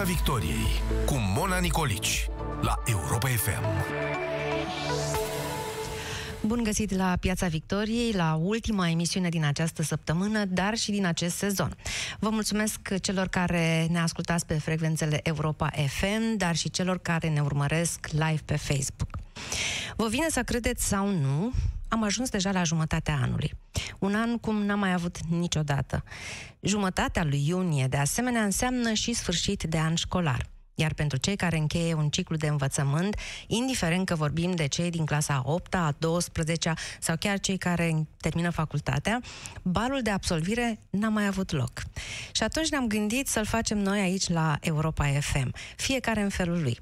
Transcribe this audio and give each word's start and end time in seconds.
Piața 0.00 0.14
Victoriei 0.14 0.66
cu 1.06 1.14
Mona 1.36 1.58
Nicolici 1.58 2.26
la 2.60 2.82
Europa 2.86 3.28
FM. 3.28 3.62
Bun 6.46 6.62
găsit 6.62 6.94
la 6.94 7.16
Piața 7.20 7.46
Victoriei, 7.46 8.12
la 8.12 8.34
ultima 8.42 8.88
emisiune 8.88 9.28
din 9.28 9.44
această 9.44 9.82
săptămână, 9.82 10.44
dar 10.44 10.76
și 10.76 10.90
din 10.90 11.06
acest 11.06 11.36
sezon. 11.36 11.76
Vă 12.18 12.30
mulțumesc 12.30 12.98
celor 13.00 13.28
care 13.28 13.86
ne 13.90 13.98
ascultați 13.98 14.46
pe 14.46 14.54
frecvențele 14.54 15.20
Europa 15.22 15.70
FM, 15.86 16.36
dar 16.36 16.56
și 16.56 16.70
celor 16.70 16.98
care 16.98 17.28
ne 17.28 17.40
urmăresc 17.40 18.06
live 18.10 18.40
pe 18.44 18.56
Facebook. 18.56 19.10
Vă 19.96 20.08
vine 20.08 20.26
să 20.30 20.42
credeți 20.42 20.86
sau 20.86 21.08
nu, 21.08 21.52
am 21.90 22.02
ajuns 22.02 22.30
deja 22.30 22.50
la 22.50 22.62
jumătatea 22.62 23.18
anului. 23.22 23.52
Un 23.98 24.14
an 24.14 24.38
cum 24.38 24.64
n-am 24.64 24.78
mai 24.78 24.92
avut 24.92 25.18
niciodată. 25.28 26.04
Jumătatea 26.60 27.24
lui 27.24 27.46
iunie, 27.46 27.86
de 27.86 27.96
asemenea, 27.96 28.42
înseamnă 28.42 28.92
și 28.92 29.12
sfârșit 29.12 29.62
de 29.62 29.78
an 29.78 29.94
școlar. 29.94 30.48
Iar 30.74 30.94
pentru 30.94 31.18
cei 31.18 31.36
care 31.36 31.56
încheie 31.56 31.94
un 31.94 32.08
ciclu 32.08 32.36
de 32.36 32.46
învățământ, 32.46 33.16
indiferent 33.46 34.06
că 34.06 34.14
vorbim 34.14 34.54
de 34.54 34.66
cei 34.66 34.90
din 34.90 35.04
clasa 35.04 35.42
8 35.44 35.74
a 35.74 35.94
12 35.98 36.72
sau 37.00 37.16
chiar 37.16 37.40
cei 37.40 37.56
care 37.56 38.06
termină 38.16 38.50
facultatea, 38.50 39.20
balul 39.62 40.02
de 40.02 40.10
absolvire 40.10 40.78
n-a 40.90 41.08
mai 41.08 41.26
avut 41.26 41.52
loc. 41.52 41.82
Și 42.32 42.42
atunci 42.42 42.68
ne-am 42.68 42.86
gândit 42.86 43.28
să-l 43.28 43.44
facem 43.44 43.78
noi 43.78 44.00
aici 44.00 44.28
la 44.28 44.56
Europa 44.60 45.06
FM, 45.20 45.54
fiecare 45.76 46.20
în 46.20 46.28
felul 46.28 46.62
lui. 46.62 46.78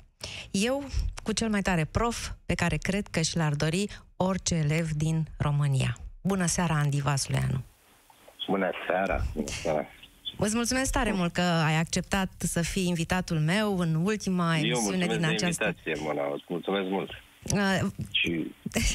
Eu 0.51 0.85
cu 1.23 1.33
cel 1.33 1.49
mai 1.49 1.63
tare 1.63 1.85
prof 1.85 2.31
pe 2.47 2.55
care 2.55 2.77
cred 2.77 3.07
că 3.07 3.21
și 3.21 3.37
l-ar 3.37 3.55
dori 3.55 3.89
orice 4.21 4.55
elev 4.55 4.89
din 4.91 5.27
România. 5.39 5.97
Bună 6.23 6.47
seara, 6.47 6.75
Andy 6.75 7.01
Vasuleanu! 7.01 7.65
Bună 8.49 8.71
seara! 8.87 9.21
Bună 9.35 9.47
seara! 9.47 9.87
Îți 10.39 10.55
mulțumesc 10.55 10.93
tare 10.93 11.13
mult 11.13 11.33
că 11.33 11.41
ai 11.41 11.79
acceptat 11.79 12.31
să 12.39 12.63
fii 12.63 12.87
invitatul 12.87 13.39
meu 13.39 13.79
în 13.79 13.95
ultima 13.95 14.57
emisiune 14.57 15.07
din 15.07 15.25
această... 15.25 15.65
Eu 15.65 15.69
mulțumesc 15.69 15.83
de 15.83 15.91
invitație, 15.91 15.95
Mona, 16.05 16.35
îți 16.35 16.45
mulțumesc 16.49 16.89
mult. 16.89 17.11
Uh, 17.55 17.91
și 18.11 18.47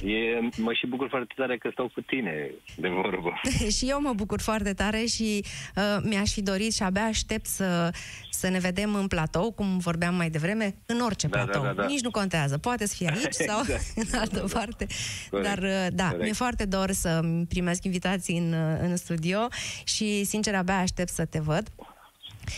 e, 0.03 0.49
mă 0.57 0.73
și 0.73 0.87
bucur 0.87 1.09
foarte 1.09 1.33
tare 1.35 1.57
că 1.57 1.69
stau 1.71 1.91
cu 1.93 2.01
tine 2.01 2.51
de 2.77 2.89
vorbă. 2.89 3.41
și 3.77 3.89
eu 3.89 4.01
mă 4.01 4.13
bucur 4.13 4.41
foarte 4.41 4.73
tare 4.73 5.05
și 5.05 5.45
uh, 5.75 5.97
mi-aș 6.03 6.31
fi 6.31 6.41
dorit 6.41 6.73
și 6.73 6.83
abia 6.83 7.03
aștept 7.03 7.45
să, 7.45 7.93
să 8.29 8.49
ne 8.49 8.59
vedem 8.59 8.95
în 8.95 9.07
platou, 9.07 9.51
cum 9.51 9.77
vorbeam 9.77 10.15
mai 10.15 10.29
devreme, 10.29 10.75
în 10.85 10.99
orice 10.99 11.27
da, 11.27 11.37
platou. 11.37 11.61
Da, 11.61 11.67
da, 11.67 11.81
da. 11.81 11.87
Nici 11.87 12.01
nu 12.01 12.11
contează. 12.11 12.57
Poate 12.57 12.87
să 12.87 12.95
fie 12.95 13.09
aici 13.15 13.33
sau 13.33 13.59
exact. 13.59 13.83
în 14.11 14.19
altă 14.19 14.45
parte. 14.53 14.87
Corect. 15.29 15.47
Dar 15.47 15.57
uh, 15.57 15.87
da, 15.93 16.03
Corect. 16.03 16.23
mi-e 16.23 16.33
foarte 16.33 16.65
dor 16.65 16.91
să 16.91 17.21
primesc 17.49 17.83
invitații 17.83 18.37
în, 18.37 18.53
uh, 18.53 18.77
în 18.81 18.97
studio 18.97 19.47
și 19.83 20.23
sincer 20.23 20.55
abia 20.55 20.77
aștept 20.77 21.09
să 21.09 21.25
te 21.25 21.39
văd. 21.39 21.71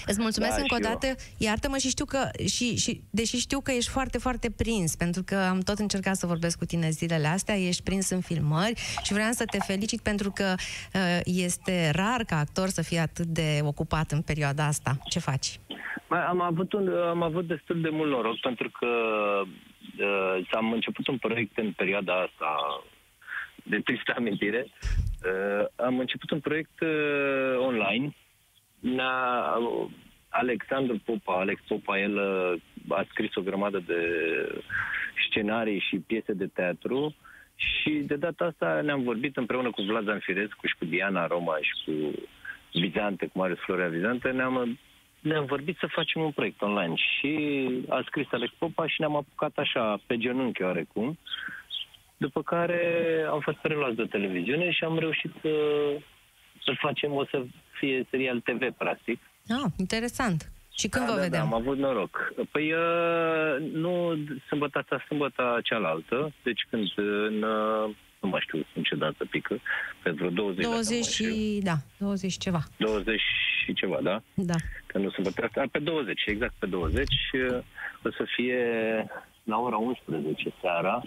Îți 0.05 0.19
mulțumesc 0.19 0.55
da, 0.55 0.61
încă 0.61 0.75
o 0.75 0.89
dată, 0.89 1.05
eu. 1.05 1.15
iartă-mă 1.37 1.77
și 1.77 1.89
știu 1.89 2.05
că, 2.05 2.29
și, 2.47 2.77
și, 2.77 3.01
deși 3.09 3.37
știu 3.37 3.59
că 3.59 3.71
ești 3.71 3.89
foarte, 3.89 4.17
foarte 4.17 4.51
prins, 4.51 4.95
pentru 4.95 5.23
că 5.25 5.35
am 5.35 5.59
tot 5.59 5.77
încercat 5.77 6.15
să 6.15 6.25
vorbesc 6.25 6.57
cu 6.57 6.65
tine 6.65 6.89
zilele 6.89 7.27
astea, 7.27 7.55
ești 7.55 7.83
prins 7.83 8.09
în 8.09 8.21
filmări 8.21 8.73
și 9.03 9.13
vreau 9.13 9.31
să 9.31 9.45
te 9.45 9.57
felicit 9.57 10.01
pentru 10.01 10.31
că 10.31 10.53
uh, 10.93 11.19
este 11.23 11.91
rar 11.93 12.23
ca 12.23 12.37
actor 12.37 12.67
să 12.67 12.81
fie 12.81 12.99
atât 12.99 13.25
de 13.25 13.59
ocupat 13.63 14.11
în 14.11 14.21
perioada 14.21 14.65
asta. 14.65 14.97
Ce 15.09 15.19
faci? 15.19 15.59
Am 16.07 16.41
avut, 16.41 16.73
un, 16.73 16.87
am 16.87 17.21
avut 17.21 17.47
destul 17.47 17.81
de 17.81 17.89
mult 17.89 18.09
noroc 18.11 18.39
pentru 18.39 18.69
că 18.79 18.87
uh, 19.99 20.47
am 20.51 20.71
început 20.71 21.07
un 21.07 21.17
proiect 21.17 21.57
în 21.57 21.71
perioada 21.71 22.13
asta 22.13 22.83
de 23.63 23.79
tristă 23.79 24.13
amintire. 24.17 24.67
Uh, 24.67 25.65
am 25.75 25.99
început 25.99 26.29
un 26.29 26.39
proiect 26.39 26.79
uh, 26.81 27.57
online 27.59 28.15
ne-a, 28.79 29.57
Alexandru 30.29 31.01
Popa, 31.05 31.39
Alex 31.39 31.61
Popa, 31.67 31.99
el 31.99 32.15
uh, 32.15 32.97
a 32.97 33.05
scris 33.09 33.35
o 33.35 33.41
grămadă 33.41 33.83
de 33.85 34.01
scenarii 35.29 35.79
și 35.79 35.97
piese 35.97 36.33
de 36.33 36.47
teatru 36.47 37.15
și 37.55 37.89
de 37.89 38.15
data 38.15 38.45
asta 38.45 38.81
ne-am 38.81 39.03
vorbit 39.03 39.37
împreună 39.37 39.71
cu 39.71 39.81
Vlad 39.81 40.03
Zanfirescu 40.03 40.67
și 40.67 40.75
cu 40.77 40.85
Diana 40.85 41.27
Roma 41.27 41.55
și 41.61 41.71
cu 41.85 41.91
Vizante, 42.79 43.25
cu 43.25 43.37
Marius 43.37 43.59
Florea 43.59 43.87
Vizante, 43.87 44.29
ne-am, 44.29 44.79
ne-am 45.19 45.45
vorbit 45.45 45.77
să 45.77 45.87
facem 45.87 46.21
un 46.21 46.31
proiect 46.31 46.61
online 46.61 46.93
și 46.95 47.33
a 47.89 48.03
scris 48.05 48.27
Alex 48.31 48.53
Popa 48.57 48.87
și 48.87 48.95
ne-am 48.99 49.15
apucat 49.15 49.51
așa 49.55 49.99
pe 50.05 50.17
genunchi 50.17 50.63
oarecum, 50.63 51.17
după 52.17 52.41
care 52.41 52.81
am 53.29 53.39
fost 53.39 53.57
preluați 53.57 53.95
de 53.95 54.05
televiziune 54.05 54.71
și 54.71 54.83
am 54.83 54.99
reușit 54.99 55.31
să, 55.41 55.49
să 56.65 56.71
facem, 56.77 57.11
o 57.11 57.25
să 57.25 57.45
fie 57.79 58.07
serial 58.09 58.39
TV, 58.39 58.71
practic. 58.77 59.19
Ah, 59.49 59.71
interesant. 59.77 60.51
Și 60.77 60.87
când 60.87 61.05
da, 61.05 61.11
vă 61.11 61.17
da, 61.17 61.23
vedem? 61.23 61.39
Da, 61.39 61.45
am 61.45 61.53
avut 61.53 61.77
noroc. 61.77 62.33
Păi 62.51 62.73
uh, 62.73 63.71
nu 63.73 64.17
sâmbătă 64.47 64.77
asta, 64.79 65.03
sâmbătă 65.07 65.59
cealaltă, 65.63 66.33
deci 66.43 66.65
când 66.69 66.83
în, 66.95 67.41
uh, 67.41 67.95
nu 68.21 68.29
mai 68.29 68.39
știu 68.41 68.65
în 68.75 68.83
ce 68.83 68.95
dată 68.95 69.25
pică, 69.29 69.59
pentru 70.03 70.29
20 70.29 70.63
20 70.63 71.05
și, 71.05 71.59
da, 71.63 71.75
20 71.97 72.37
ceva. 72.37 72.63
20 72.77 73.21
și 73.63 73.73
ceva, 73.73 73.99
da? 74.01 74.21
Da. 74.33 74.55
Că 74.85 74.97
nu 74.97 75.09
sâmbătă 75.09 75.45
asta, 75.45 75.63
pe 75.71 75.79
20, 75.79 76.21
exact 76.25 76.53
pe 76.59 76.65
20, 76.65 77.07
uh, 77.33 77.57
o 78.03 78.09
să 78.11 78.25
fie 78.35 78.59
la 79.43 79.57
ora 79.57 79.77
11 79.77 80.53
seara, 80.61 81.03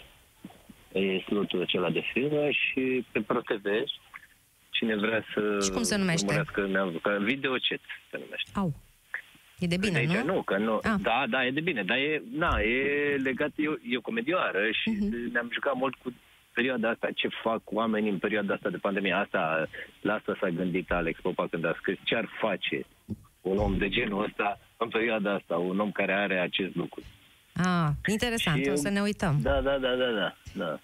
e 0.92 1.20
slotul 1.20 1.62
acela 1.62 1.90
de 1.90 2.02
film 2.12 2.50
și 2.50 3.04
pe 3.12 3.20
ProTV 3.20 3.66
cine 4.78 4.96
vrea 4.96 5.22
să... 5.34 5.40
Și 5.64 5.70
cum 5.70 5.82
se 5.82 5.96
numește? 5.96 6.44
Video 7.20 7.50
chat 7.50 7.80
se 8.10 8.18
numește. 8.24 8.50
Au. 8.54 8.72
E 9.58 9.66
de 9.66 9.76
bine, 9.76 9.98
Aici, 9.98 10.10
nu? 10.10 10.24
Nu, 10.24 10.42
că 10.42 10.56
nu. 10.58 10.74
Ah. 10.82 10.94
Da, 11.02 11.24
da, 11.30 11.46
e 11.46 11.50
de 11.50 11.60
bine, 11.60 11.82
dar 11.82 11.96
e, 11.96 12.22
na, 12.32 12.58
e 12.60 13.16
legat, 13.16 13.52
e, 13.56 13.62
e 13.92 13.96
o 13.96 14.00
comedioară 14.00 14.62
și 14.70 14.88
uh-huh. 14.90 15.32
ne-am 15.32 15.48
jucat 15.52 15.74
mult 15.74 15.94
cu 15.94 16.14
perioada 16.54 16.88
asta, 16.88 17.08
ce 17.14 17.28
fac 17.42 17.60
oamenii 17.64 18.10
în 18.10 18.18
perioada 18.18 18.54
asta 18.54 18.70
de 18.70 18.76
pandemie. 18.76 19.12
Asta, 19.12 19.68
la 20.00 20.14
asta 20.14 20.36
s-a 20.40 20.48
gândit 20.48 20.90
Alex 20.90 21.20
Popa 21.20 21.46
când 21.50 21.64
a 21.64 21.74
scris 21.76 21.98
ce 22.04 22.14
ar 22.14 22.28
face 22.40 22.86
un 23.40 23.56
om 23.56 23.78
de 23.78 23.88
genul 23.88 24.24
ăsta 24.24 24.60
în 24.76 24.88
perioada 24.88 25.32
asta, 25.34 25.56
un 25.56 25.78
om 25.78 25.90
care 25.90 26.12
are 26.12 26.38
acest 26.38 26.74
lucru. 26.74 27.02
Ah, 27.54 27.88
interesant, 28.06 28.64
și, 28.64 28.70
o 28.70 28.74
să 28.74 28.88
ne 28.88 29.00
uităm. 29.00 29.38
Da, 29.42 29.60
da, 29.60 29.78
da, 29.78 29.94
da, 29.94 30.10
da. 30.10 30.36
da. 30.52 30.78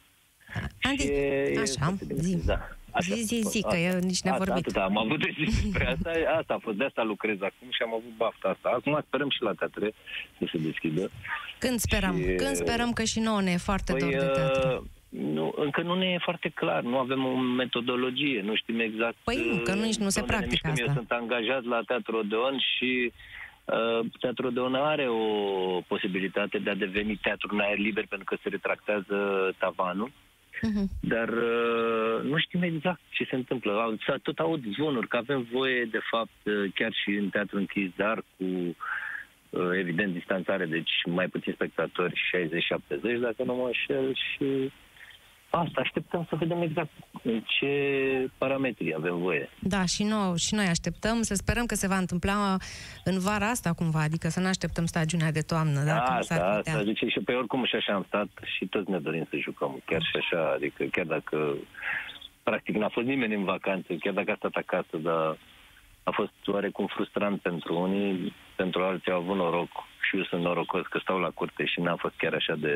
Andi, 0.82 1.06
e, 1.06 1.60
așa, 1.60 1.94
e 2.08 2.14
zi. 2.14 2.46
Da. 2.46 2.68
Așa 2.94 3.14
zi, 3.14 3.22
zi, 3.22 3.40
zi, 3.52 3.60
că 3.70 3.76
eu 3.76 3.98
nici 3.98 4.22
ne-a 4.22 4.36
vorbit. 4.36 4.66
Atâta, 4.66 4.82
am 4.82 4.98
avut 4.98 5.18
de 5.20 5.34
zis 5.38 5.62
despre 5.62 5.86
asta, 5.88 6.10
asta 6.38 6.54
a 6.54 6.58
fost, 6.58 6.76
de 6.76 6.84
asta 6.84 7.02
lucrez 7.02 7.36
acum 7.40 7.68
și 7.70 7.82
am 7.82 7.92
avut 7.92 8.12
bafta 8.16 8.48
asta. 8.48 8.68
Acum 8.78 9.04
sperăm 9.06 9.30
și 9.30 9.42
la 9.42 9.52
teatre 9.52 9.94
să 10.38 10.44
se 10.52 10.58
deschidă. 10.58 11.10
Când 11.58 11.78
sperăm? 11.78 12.16
Și, 12.16 12.34
Când 12.34 12.54
sperăm 12.56 12.92
că 12.92 13.04
și 13.04 13.20
nouă 13.20 13.40
ne 13.40 13.50
e 13.50 13.56
foarte 13.56 13.92
păi, 13.92 14.00
dor 14.00 14.10
de 14.10 14.30
teatru? 14.34 14.68
Uh, 14.68 14.82
nu, 15.08 15.54
încă 15.56 15.82
nu 15.82 15.94
ne 15.94 16.06
e 16.06 16.18
foarte 16.18 16.48
clar, 16.48 16.82
nu 16.82 16.98
avem 16.98 17.24
o 17.24 17.36
metodologie, 17.36 18.40
nu 18.40 18.54
știm 18.54 18.80
exact... 18.80 19.16
Păi 19.24 19.50
nu, 19.50 19.62
că 19.62 19.74
nu, 19.74 19.82
nici 19.82 19.96
nu 19.96 20.08
se 20.08 20.22
practică 20.22 20.68
asta. 20.68 20.82
Eu 20.86 20.92
sunt 20.94 21.10
angajat 21.10 21.64
la 21.64 21.80
Teatru 21.86 22.16
Odeon 22.16 22.58
și 22.58 23.12
uh, 23.64 24.06
Teatru 24.20 24.46
Odeon 24.46 24.74
are 24.74 25.08
o 25.08 25.80
posibilitate 25.80 26.58
de 26.58 26.70
a 26.70 26.74
deveni 26.74 27.16
teatru 27.16 27.48
în 27.52 27.60
aer 27.60 27.78
liber 27.78 28.06
pentru 28.06 28.26
că 28.26 28.36
se 28.42 28.48
retractează 28.48 29.16
tavanul. 29.58 30.10
Uh-huh. 30.62 30.86
Dar 31.00 31.28
uh, 31.28 32.22
nu 32.22 32.38
știm 32.38 32.62
exact 32.62 33.00
ce 33.08 33.24
se 33.24 33.34
întâmplă. 33.34 33.96
Tot 34.22 34.38
aud 34.38 34.64
zvonuri 34.74 35.08
că 35.08 35.16
avem 35.16 35.46
voie, 35.52 35.84
de 35.84 36.00
fapt, 36.10 36.40
uh, 36.44 36.72
chiar 36.74 36.92
și 36.92 37.10
în 37.10 37.28
teatru 37.28 37.56
închis, 37.58 37.90
dar 37.96 38.24
cu 38.36 38.44
uh, 38.44 39.70
evident 39.78 40.12
distanțare, 40.12 40.66
deci 40.66 40.92
mai 41.06 41.28
puțin 41.28 41.52
spectatori, 41.52 42.20
60-70, 43.16 43.20
dacă 43.20 43.42
nu 43.44 43.54
mă 43.54 43.66
înșel, 43.66 44.14
și 44.14 44.72
asta, 45.54 45.80
așteptăm 45.80 46.26
să 46.28 46.36
vedem 46.36 46.62
exact 46.62 46.90
în 47.22 47.42
ce 47.46 47.70
parametri 48.38 48.94
avem 48.94 49.18
voie. 49.18 49.48
Da, 49.58 49.84
și 49.84 50.02
noi, 50.02 50.38
și 50.38 50.54
noi 50.54 50.64
așteptăm, 50.66 51.22
să 51.22 51.34
sperăm 51.34 51.66
că 51.66 51.74
se 51.74 51.88
va 51.88 51.96
întâmpla 51.96 52.56
în 53.04 53.18
vara 53.18 53.48
asta 53.48 53.72
cumva, 53.72 54.00
adică 54.00 54.28
să 54.28 54.40
nu 54.40 54.46
așteptăm 54.46 54.86
stagiunea 54.86 55.32
de 55.32 55.40
toamnă. 55.40 55.80
Da, 55.84 56.00
asta, 56.00 56.34
asta, 56.34 56.82
zice 56.82 57.06
și 57.06 57.20
pe 57.20 57.32
oricum 57.32 57.64
și 57.64 57.76
așa 57.76 57.92
am 57.92 58.04
stat 58.06 58.28
și 58.56 58.66
toți 58.66 58.90
ne 58.90 58.98
dorim 58.98 59.26
să 59.30 59.36
jucăm, 59.36 59.82
chiar 59.84 60.02
și 60.02 60.16
așa, 60.16 60.52
adică 60.54 60.84
chiar 60.84 61.06
dacă 61.06 61.54
practic 62.42 62.74
n-a 62.76 62.88
fost 62.88 63.06
nimeni 63.06 63.34
în 63.34 63.44
vacanță, 63.44 63.94
chiar 63.94 64.12
dacă 64.12 64.30
a 64.30 64.36
stat 64.36 64.54
acasă, 64.54 64.96
dar 64.96 65.38
a 66.02 66.10
fost 66.10 66.32
oarecum 66.46 66.86
frustrant 66.86 67.40
pentru 67.40 67.80
unii, 67.80 68.34
pentru 68.56 68.82
alții 68.82 69.12
au 69.12 69.18
avut 69.18 69.36
noroc 69.36 69.70
și 70.08 70.16
eu 70.16 70.24
sunt 70.24 70.42
norocos 70.42 70.86
că 70.86 70.98
stau 70.98 71.18
la 71.18 71.30
curte 71.30 71.64
și 71.64 71.80
n-a 71.80 71.96
fost 71.96 72.14
chiar 72.16 72.34
așa 72.34 72.54
de 72.54 72.74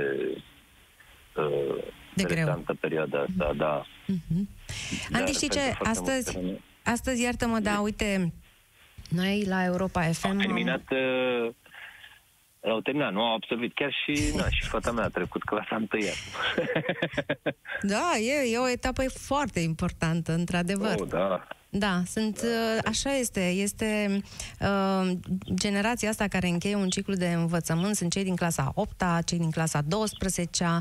uh, 1.36 1.84
de 2.22 2.34
greu. 2.34 2.64
perioada 2.80 3.18
asta, 3.28 3.52
da. 3.56 3.86
Uh-huh. 4.12 4.42
Andy, 5.12 5.32
știi 5.32 5.48
ce? 5.48 5.60
Astăzi, 5.82 6.38
astăzi, 6.84 7.22
iartă-mă, 7.22 7.58
da, 7.58 7.80
uite, 7.80 8.32
noi 9.08 9.44
la 9.46 9.64
Europa 9.64 10.02
FM... 10.02 10.26
Au 10.26 10.36
terminat... 10.36 10.82
Uh, 10.90 11.54
au 12.64 12.80
terminat, 12.80 13.12
nu 13.12 13.22
au 13.22 13.34
absolvit. 13.34 13.74
Chiar 13.74 13.92
și, 14.04 14.34
na, 14.36 14.48
și 14.48 14.68
fata 14.68 14.92
mea 14.92 15.04
a 15.04 15.08
trecut 15.08 15.42
clasa 15.42 15.76
întâia. 15.76 16.12
da, 17.92 18.10
e, 18.16 18.52
e 18.52 18.58
o 18.58 18.68
etapă 18.68 19.02
foarte 19.08 19.60
importantă, 19.60 20.32
într-adevăr. 20.32 20.94
Oh, 21.00 21.08
da, 21.08 21.46
Da, 21.70 22.02
sunt, 22.10 22.40
uh, 22.42 22.78
așa 22.84 23.16
este. 23.16 23.48
Este 23.48 24.20
uh, 24.60 25.12
generația 25.54 26.08
asta 26.08 26.28
care 26.28 26.48
încheie 26.48 26.74
un 26.74 26.88
ciclu 26.88 27.14
de 27.14 27.28
învățământ, 27.28 27.96
sunt 27.96 28.12
cei 28.12 28.24
din 28.24 28.36
clasa 28.36 28.72
8 28.74 29.02
cei 29.24 29.38
din 29.38 29.50
clasa 29.50 29.80
12 29.80 30.80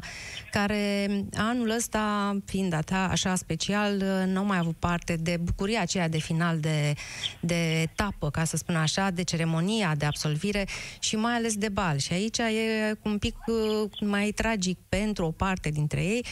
care 0.51 1.07
anul 1.37 1.69
ăsta, 1.69 2.37
fiind 2.45 2.69
data 2.69 3.07
așa 3.11 3.35
special, 3.35 3.95
uh, 3.95 4.27
nu 4.27 4.39
au 4.39 4.45
mai 4.45 4.57
avut 4.57 4.75
parte 4.75 5.15
de 5.15 5.37
bucuria 5.41 5.81
aceea 5.81 6.09
de 6.09 6.17
final, 6.17 6.59
de, 6.59 6.93
de 7.39 7.81
etapă, 7.81 8.29
ca 8.29 8.43
să 8.43 8.57
spun 8.57 8.75
așa, 8.75 9.09
de 9.09 9.23
ceremonia 9.23 9.95
de 9.95 10.05
absolvire 10.05 10.67
și 10.99 11.15
mai 11.15 11.33
ales 11.33 11.55
de 11.55 11.69
bal. 11.69 11.97
Și 11.97 12.13
aici 12.13 12.37
e 12.37 12.97
un 13.01 13.17
pic 13.17 13.35
uh, 13.45 13.89
mai 14.01 14.31
tragic 14.31 14.77
pentru 14.89 15.25
o 15.25 15.31
parte 15.31 15.69
dintre 15.69 16.03
ei, 16.03 16.25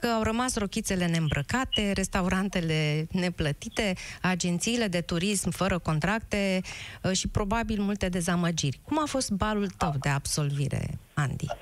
că 0.00 0.06
au 0.06 0.22
rămas 0.22 0.56
rochițele 0.56 1.06
neîmbrăcate, 1.06 1.92
restaurantele 1.92 3.06
neplătite, 3.10 3.94
agențiile 4.22 4.86
de 4.86 5.00
turism 5.00 5.50
fără 5.50 5.78
contracte 5.78 6.60
uh, 7.02 7.12
și 7.12 7.28
probabil 7.28 7.80
multe 7.80 8.08
dezamăgiri. 8.08 8.78
Cum 8.84 8.98
a 8.98 9.06
fost 9.06 9.30
balul 9.30 9.66
tău 9.78 9.92
de 10.00 10.08
absolvire, 10.08 10.82
Andy? 11.14 11.46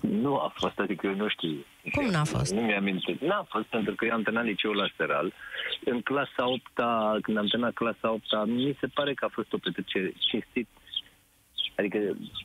Nu 0.00 0.36
a 0.36 0.52
fost, 0.56 0.78
adică 0.78 1.06
eu 1.06 1.14
nu 1.14 1.28
știu. 1.28 1.64
Cum 1.92 2.06
n-a 2.06 2.24
fost? 2.24 2.52
Nu 2.52 2.60
mi-am 2.60 2.78
amintit. 2.78 3.20
N-a 3.20 3.46
fost 3.48 3.64
pentru 3.64 3.94
că 3.94 4.04
eu 4.04 4.12
am 4.12 4.22
terminat 4.22 4.46
liceul 4.46 4.76
la 4.76 4.88
Seral. 4.96 5.32
În 5.84 6.00
clasa 6.00 6.48
8 6.48 6.62
când 7.22 7.36
am 7.36 7.46
terminat 7.46 7.74
clasa 7.74 8.10
8 8.10 8.46
mi 8.46 8.76
se 8.80 8.86
pare 8.86 9.14
că 9.14 9.24
a 9.24 9.28
fost 9.32 9.52
o 9.52 9.58
petrecere 9.58 10.12
cinstit. 10.18 10.68
Adică 11.76 11.98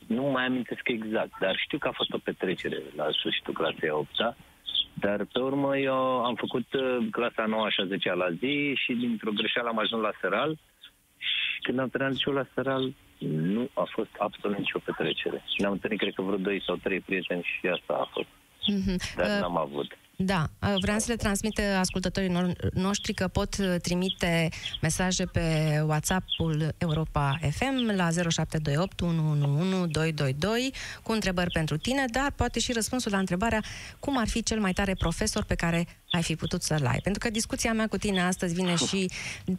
nu 0.06 0.22
mai 0.22 0.44
amintesc 0.44 0.88
exact, 0.88 1.32
dar 1.40 1.56
știu 1.56 1.78
că 1.78 1.88
a 1.88 1.92
fost 1.94 2.12
o 2.12 2.18
petrecere 2.18 2.82
la 2.96 3.06
sfârșitul 3.18 3.54
clasei 3.54 3.90
8 3.90 4.08
dar 4.94 5.24
pe 5.32 5.38
urmă 5.38 5.78
eu 5.78 6.24
am 6.24 6.34
făcut 6.34 6.72
uh, 6.72 7.06
clasa 7.10 7.44
9 7.46 7.68
și 7.68 7.86
10 7.86 8.14
la 8.14 8.30
zi 8.30 8.74
și 8.74 8.92
dintr-o 8.92 9.30
greșeală 9.30 9.68
am 9.68 9.78
ajuns 9.78 10.02
la 10.02 10.12
Seral 10.20 10.58
și 11.18 11.60
când 11.62 11.78
am 11.78 11.88
terminat 11.88 12.14
liceul 12.14 12.34
la 12.34 12.46
Seral 12.54 12.94
nu 13.28 13.68
a 13.74 13.86
fost 13.90 14.10
absolut 14.18 14.58
nicio 14.58 14.78
petrecere. 14.78 15.44
Și 15.46 15.60
ne-am 15.60 15.72
întâlnit, 15.72 15.98
cred 15.98 16.14
că 16.14 16.22
vreo 16.22 16.36
doi 16.36 16.62
sau 16.66 16.76
trei 16.76 17.00
prieteni 17.00 17.42
și 17.42 17.66
asta 17.66 17.92
a 17.94 18.08
fost. 18.12 18.28
Mm-hmm. 18.72 19.16
Dar 19.16 19.26
uh, 19.26 19.40
n-am 19.40 19.56
avut. 19.56 19.98
Da, 20.16 20.46
vreau 20.80 20.98
să 20.98 21.04
le 21.08 21.16
transmit 21.16 21.60
ascultătorii 21.78 22.54
noștri 22.72 23.14
că 23.14 23.28
pot 23.28 23.56
uh, 23.58 23.74
trimite 23.82 24.48
mesaje 24.80 25.24
pe 25.24 25.40
WhatsApp-ul 25.86 26.74
Europa 26.78 27.38
FM 27.50 27.90
la 27.94 28.08
0728 28.10 29.00
111 29.00 29.86
222 29.92 30.74
cu 31.02 31.12
întrebări 31.12 31.50
pentru 31.50 31.76
tine, 31.76 32.04
dar 32.10 32.32
poate 32.36 32.60
și 32.60 32.72
răspunsul 32.72 33.10
la 33.12 33.18
întrebarea 33.18 33.62
cum 33.98 34.18
ar 34.18 34.28
fi 34.28 34.42
cel 34.42 34.60
mai 34.60 34.72
tare 34.72 34.94
profesor 34.94 35.44
pe 35.44 35.54
care 35.54 35.86
ai 36.16 36.22
fi 36.22 36.34
putut 36.36 36.62
să-l 36.62 36.86
ai. 36.86 37.00
Pentru 37.02 37.20
că 37.24 37.30
discuția 37.30 37.72
mea 37.72 37.86
cu 37.86 37.96
tine 37.96 38.20
astăzi 38.22 38.54
vine 38.54 38.74
și 38.74 39.10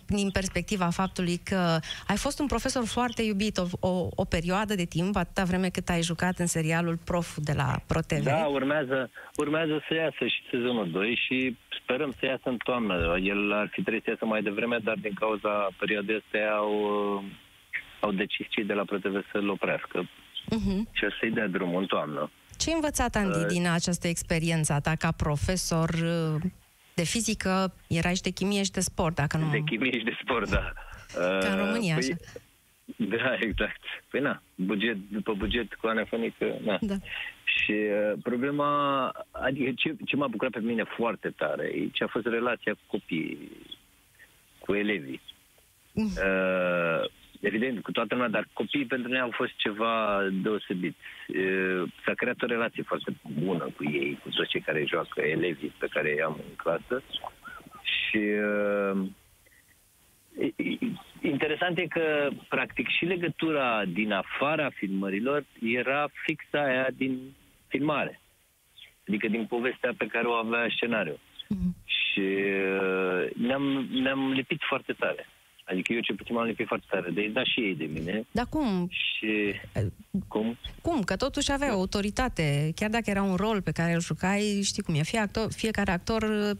din 0.07 0.29
perspectiva 0.31 0.89
faptului 0.89 1.37
că 1.37 1.79
ai 2.07 2.17
fost 2.17 2.39
un 2.39 2.47
profesor 2.47 2.85
foarte 2.85 3.21
iubit 3.21 3.57
o, 3.57 3.65
o, 3.79 4.07
o 4.15 4.25
perioadă 4.25 4.75
de 4.75 4.85
timp, 4.85 5.15
atâta 5.15 5.43
vreme 5.43 5.69
cât 5.69 5.89
ai 5.89 6.01
jucat 6.01 6.35
în 6.39 6.47
serialul 6.47 6.97
Prof 7.05 7.37
de 7.37 7.53
la 7.55 7.69
ProTV. 7.87 8.23
Da, 8.23 8.45
urmează, 8.45 9.09
urmează 9.35 9.83
să 9.87 9.93
iasă 9.93 10.25
și 10.25 10.41
sezonul 10.51 10.89
2 10.91 11.19
și 11.25 11.57
sperăm 11.81 12.11
să 12.19 12.25
iasă 12.25 12.47
în 12.49 12.57
toamnă. 12.57 13.17
El 13.21 13.53
ar 13.53 13.67
fi 13.71 13.81
trebuit 13.81 14.03
să 14.03 14.09
iasă 14.09 14.25
mai 14.25 14.41
devreme, 14.41 14.77
dar 14.83 14.97
din 15.01 15.13
cauza 15.13 15.67
perioadei 15.79 16.21
astea 16.23 16.53
au, 16.53 16.73
au 17.99 18.11
decis 18.11 18.45
cei 18.49 18.63
de 18.63 18.73
la 18.73 18.83
ProTV 18.83 19.25
să-l 19.31 19.49
oprească. 19.49 20.09
Uh-huh. 20.55 20.79
Și 20.91 21.03
o 21.03 21.09
să-i 21.19 21.31
dea 21.31 21.47
drumul 21.47 21.81
în 21.81 21.87
toamnă. 21.87 22.31
Ce 22.63 22.69
ai 22.69 22.75
învățat, 22.75 23.15
Andy, 23.15 23.37
uh, 23.37 23.45
din 23.47 23.67
această 23.67 24.07
experiență 24.07 24.79
ta 24.83 24.95
ca 24.95 25.11
profesor 25.11 25.89
uh, 25.89 26.41
de 26.93 27.03
fizică? 27.03 27.73
Erai 27.87 28.15
și 28.15 28.21
de 28.21 28.29
chimie 28.29 28.63
și 28.63 28.71
de 28.71 28.79
sport, 28.79 29.15
dacă 29.15 29.37
nu... 29.37 29.49
De 29.49 29.61
chimie 29.65 29.97
și 29.97 30.03
de 30.03 30.17
sport, 30.21 30.49
da. 30.49 30.73
Ca 31.13 31.47
în 31.51 31.57
România, 31.57 31.95
păi, 31.95 32.03
așa. 32.03 32.15
Da, 32.95 33.33
exact. 33.47 33.81
Păi 34.09 34.21
na, 34.21 34.41
buget, 34.55 34.97
după 35.11 35.33
buget 35.33 35.73
cu 35.73 35.87
anefonică, 35.87 36.59
na. 36.63 36.77
Da. 36.81 36.95
Și 37.43 37.71
uh, 37.71 38.13
problema, 38.21 39.11
adică 39.31 39.71
ce, 39.75 39.95
ce 40.05 40.15
m-a 40.15 40.27
bucurat 40.27 40.51
pe 40.51 40.59
mine 40.59 40.83
foarte 40.97 41.29
tare, 41.29 41.65
e 41.65 41.89
ce 41.91 42.03
a 42.03 42.07
fost 42.07 42.25
relația 42.25 42.73
cu 42.73 42.81
copiii, 42.87 43.51
cu 44.59 44.73
elevii. 44.73 45.21
Mm. 45.91 46.05
Uh, 46.05 47.09
evident, 47.43 47.81
cu 47.81 47.91
toată 47.91 48.13
lumea, 48.15 48.29
dar 48.29 48.47
copiii 48.53 48.85
pentru 48.85 49.11
noi 49.11 49.19
au 49.19 49.31
fost 49.31 49.51
ceva 49.55 50.19
deosebit. 50.31 50.95
Uh, 51.27 51.91
s-a 52.05 52.13
creat 52.15 52.41
o 52.41 52.45
relație 52.45 52.83
foarte 52.83 53.15
bună 53.39 53.63
cu 53.75 53.83
ei, 53.83 54.19
cu 54.23 54.29
toți 54.29 54.49
cei 54.49 54.61
care 54.61 54.85
joacă, 54.85 55.21
elevii 55.21 55.75
pe 55.77 55.87
care 55.87 56.09
i-am 56.09 56.37
în 56.49 56.55
clasă. 56.55 57.03
Și 57.81 58.17
uh, 58.17 59.07
Interesant 61.21 61.77
e 61.77 61.87
că, 61.87 62.29
practic, 62.49 62.87
și 62.87 63.05
legătura 63.05 63.85
din 63.85 64.11
afara 64.11 64.69
filmărilor 64.69 65.45
era 65.61 66.09
fixa 66.25 66.63
aia 66.63 66.87
din 66.97 67.35
filmare. 67.67 68.19
Adică 69.07 69.27
din 69.27 69.45
povestea 69.45 69.93
pe 69.97 70.05
care 70.05 70.27
o 70.27 70.31
avea 70.31 70.67
scenariul. 70.69 71.19
Mm-hmm. 71.19 71.83
Și 71.85 72.19
uh, 72.19 73.29
ne-am, 73.35 73.87
ne-am 73.91 74.31
lipit 74.31 74.61
foarte 74.67 74.93
tare. 74.93 75.27
Adică 75.63 75.93
eu 75.93 75.99
ce 75.99 76.13
puțin 76.13 76.35
m-am 76.35 76.45
lipit 76.45 76.67
foarte 76.67 76.85
tare 76.89 77.09
de 77.09 77.21
ei, 77.21 77.29
dar 77.29 77.47
și 77.47 77.59
ei 77.59 77.75
de 77.75 77.89
mine. 77.93 78.25
Dar 78.31 78.45
cum? 78.49 78.89
Și 78.91 79.53
cum? 80.27 80.57
Cum? 80.81 81.01
Că 81.01 81.15
totuși 81.15 81.51
avea 81.51 81.71
autoritate. 81.71 82.71
Chiar 82.75 82.89
dacă 82.89 83.09
era 83.09 83.21
un 83.21 83.35
rol 83.35 83.61
pe 83.61 83.71
care 83.71 83.93
îl 83.93 83.99
jucai, 83.99 84.61
știi 84.63 84.83
cum 84.83 84.95
e, 84.95 85.03
fie 85.03 85.19
actor, 85.19 85.47
fiecare 85.51 85.91
actor 85.91 86.21
uh, 86.23 86.57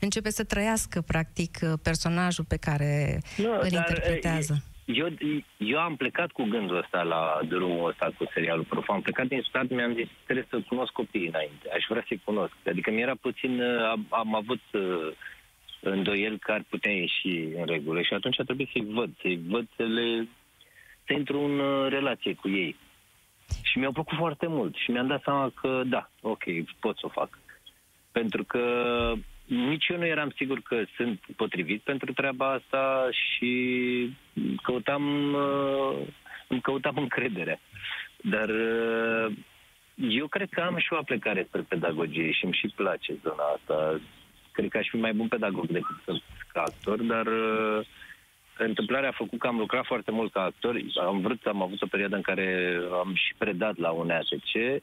începe 0.00 0.30
să 0.30 0.44
trăiască, 0.44 1.00
practic, 1.00 1.58
uh, 1.62 1.72
personajul 1.82 2.44
pe 2.48 2.56
care 2.56 3.20
nu, 3.36 3.52
îl 3.52 3.68
dar, 3.70 3.72
interpretează. 3.72 4.62
Eu, 4.84 5.08
eu 5.56 5.78
am 5.78 5.96
plecat 5.96 6.30
cu 6.30 6.42
gândul 6.42 6.76
ăsta 6.76 7.02
la 7.02 7.40
drumul 7.48 7.88
ăsta 7.88 8.12
cu 8.18 8.30
serialul 8.34 8.64
Prof. 8.64 8.88
Am 8.88 9.00
plecat 9.00 9.26
din 9.26 9.44
stat, 9.48 9.68
mi-am 9.68 9.94
zis, 9.94 10.08
trebuie 10.24 10.46
să 10.50 10.60
cunosc 10.68 10.92
copiii 10.92 11.26
înainte. 11.26 11.68
Aș 11.74 11.84
vrea 11.88 12.04
să-i 12.08 12.22
cunosc. 12.24 12.52
Adică 12.66 12.90
mi-era 12.90 13.14
puțin, 13.20 13.60
uh, 13.60 13.90
am, 13.90 14.06
am 14.08 14.34
avut 14.34 14.60
îndoiel 15.80 16.38
că 16.38 16.52
ar 16.52 16.64
putea 16.68 16.92
ieși 16.92 17.28
în 17.28 17.66
regulă 17.66 18.02
și 18.02 18.14
atunci 18.14 18.40
a 18.40 18.44
trebuit 18.44 18.68
să-i 18.72 18.86
văd, 18.88 19.10
să-i 19.20 19.40
văd 19.48 19.66
să 19.76 19.82
le... 19.82 20.28
să 21.06 21.12
intru 21.12 21.40
în 21.40 21.58
uh, 21.58 21.88
relație 21.88 22.34
cu 22.34 22.48
ei. 22.48 22.76
Și 23.62 23.78
mi-au 23.78 23.92
plăcut 23.92 24.16
foarte 24.16 24.46
mult 24.46 24.74
și 24.76 24.90
mi-am 24.90 25.06
dat 25.06 25.22
seama 25.22 25.52
că 25.60 25.82
da, 25.86 26.10
ok, 26.20 26.42
pot 26.80 26.98
să 26.98 27.06
o 27.06 27.08
fac. 27.08 27.38
Pentru 28.12 28.44
că 28.44 28.62
nici 29.46 29.88
eu 29.88 29.96
nu 29.96 30.06
eram 30.06 30.30
sigur 30.36 30.60
că 30.60 30.84
sunt 30.96 31.20
potrivit 31.36 31.82
pentru 31.82 32.12
treaba 32.12 32.52
asta 32.52 33.08
și 33.10 34.10
căutam, 34.62 35.34
uh, 35.34 35.96
îmi 36.48 36.60
căutam 36.60 36.96
încrederea. 36.96 37.60
Dar 38.16 38.48
uh, 38.48 39.36
eu 39.96 40.26
cred 40.26 40.48
că 40.50 40.60
am 40.60 40.78
și 40.78 40.92
o 40.92 40.96
aplecare 40.96 41.44
spre 41.48 41.60
pedagogie 41.60 42.32
și 42.32 42.44
îmi 42.44 42.54
și 42.54 42.72
place 42.74 43.14
zona 43.22 43.44
asta 43.56 44.00
cred 44.56 44.68
că 44.70 44.78
aș 44.78 44.88
fi 44.88 44.96
mai 44.96 45.12
bun 45.12 45.28
pedagog 45.28 45.66
decât 45.66 45.96
sunt 46.04 46.22
ca 46.52 46.60
actor, 46.60 47.02
dar 47.02 47.26
uh, 47.26 47.86
întâmplarea 48.58 49.08
a 49.08 49.20
făcut 49.22 49.38
că 49.38 49.46
am 49.46 49.58
lucrat 49.58 49.84
foarte 49.84 50.10
mult 50.10 50.32
ca 50.32 50.42
actor. 50.42 50.80
Am 51.06 51.20
vrut, 51.20 51.40
am 51.46 51.62
avut 51.62 51.82
o 51.82 51.86
perioadă 51.86 52.16
în 52.16 52.22
care 52.22 52.78
am 53.02 53.14
și 53.14 53.34
predat 53.38 53.76
la 53.76 53.90
un 53.90 54.10
ATC, 54.10 54.82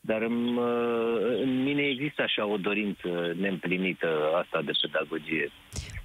dar 0.00 0.22
în, 0.22 0.56
uh, 0.56 1.40
în 1.42 1.62
mine 1.62 1.82
există 1.82 2.22
așa 2.22 2.46
o 2.46 2.56
dorință 2.56 3.34
neîmplinită 3.36 4.08
asta 4.42 4.62
de 4.62 4.72
pedagogie, 4.80 5.50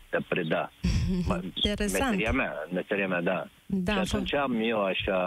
de 0.09 0.17
a 0.17 0.21
preda. 0.27 0.71
Interesant. 1.69 2.09
Meseria 2.09 2.31
mea, 2.31 2.53
meseria 2.73 3.07
mea, 3.07 3.21
da. 3.21 3.47
da 3.65 3.93
și 3.93 3.99
atunci 3.99 4.33
am 4.33 4.59
eu 4.61 4.83
așa, 4.83 5.17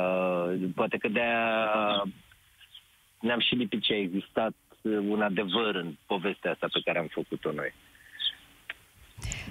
poate 0.74 0.96
că 0.96 1.08
de-aia 1.08 2.02
ne-am 3.20 3.40
și 3.40 3.54
lipit 3.54 3.82
ce 3.82 3.92
a 3.92 3.98
existat 3.98 4.54
un 4.82 5.22
adevăr 5.22 5.74
în 5.74 5.96
povestea 6.06 6.50
asta 6.50 6.66
pe 6.72 6.80
care 6.84 6.98
am 6.98 7.08
făcut-o 7.10 7.52
noi. 7.52 7.72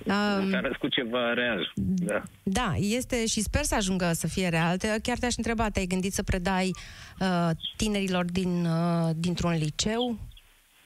Um, 0.05 0.49
S-a 0.49 0.59
născut 0.59 0.91
ceva 0.91 1.33
real. 1.33 1.71
Da. 1.75 2.21
da, 2.43 2.73
este 2.75 3.25
și 3.25 3.39
sper 3.39 3.63
să 3.63 3.75
ajungă 3.75 4.11
să 4.13 4.27
fie 4.27 4.49
real. 4.49 4.77
Chiar 5.03 5.17
te-aș 5.17 5.35
întreba, 5.35 5.69
te-ai 5.69 5.85
gândit 5.85 6.13
să 6.13 6.23
predai 6.23 6.71
uh, 7.19 7.49
tinerilor 7.77 8.25
din, 8.25 8.65
uh, 8.65 9.09
dintr-un 9.15 9.51
liceu? 9.51 10.17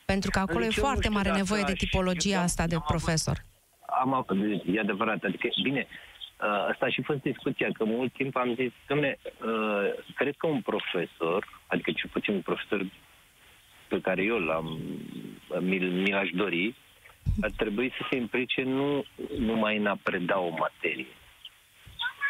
Pentru 0.06 0.30
că 0.30 0.40
acolo 0.40 0.64
e 0.64 0.70
foarte 0.70 1.10
mare 1.10 1.32
nevoie 1.32 1.64
de 1.66 1.74
tipologia 1.74 2.42
asta 2.42 2.68
de 2.68 2.78
profesor. 2.88 3.46
Am, 4.00 4.14
am, 4.14 4.26
e 4.66 4.80
adevărat. 4.80 5.24
Adică, 5.24 5.48
bine, 5.64 5.88
uh, 5.88 6.68
asta 6.72 6.86
a 6.86 6.90
și 6.90 7.02
fost 7.02 7.22
discuția, 7.22 7.70
că 7.74 7.86
mult 7.86 8.14
timp 8.14 8.36
am 8.36 8.54
zis, 8.56 8.72
domne, 8.88 9.18
uh, 9.24 10.04
cred 10.16 10.36
că 10.38 10.48
un 10.48 10.62
profesor, 10.62 11.62
adică 11.68 11.92
cel 11.92 12.10
puțin 12.14 12.34
un 12.34 12.42
profesor 12.42 12.86
pe 13.96 14.02
care 14.02 14.24
eu 14.24 14.38
l-am, 14.38 14.80
mi-l, 15.60 15.92
mi-aș 15.92 16.30
dori, 16.30 16.76
ar 17.42 17.52
trebui 17.58 17.90
să 17.98 18.06
se 18.10 18.16
implice 18.16 18.62
nu 18.64 19.04
numai 19.38 19.78
în 19.78 19.86
a 19.86 19.98
preda 20.04 20.40
o 20.40 20.50
materie. 20.50 21.14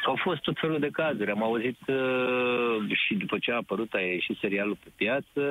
Au 0.06 0.16
fost 0.16 0.42
tot 0.42 0.58
felul 0.60 0.80
de 0.80 0.90
cazuri. 0.90 1.32
Am 1.32 1.44
auzit 1.44 1.80
uh, 1.88 2.98
și 3.06 3.16
după 3.16 3.38
ce 3.38 3.52
a 3.52 3.56
apărut, 3.56 3.94
a 3.94 4.00
ieșit 4.00 4.38
serialul 4.38 4.78
pe 4.84 4.90
piață, 4.96 5.42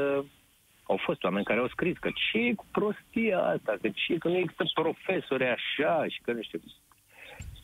au 0.83 0.97
fost 0.97 1.25
oameni 1.25 1.45
care 1.45 1.61
au 1.61 1.69
scris 1.69 1.97
că 1.99 2.11
ce 2.15 2.39
e 2.39 2.55
cu 2.55 2.67
prostia 2.73 3.39
asta, 3.39 3.77
că 3.83 3.89
ce 3.95 4.19
că 4.19 4.29
nu 4.29 4.37
există 4.37 4.65
profesori 4.75 5.45
așa 5.45 6.05
și 6.09 6.21
că 6.25 6.33
nu 6.33 6.43
știu. 6.43 6.61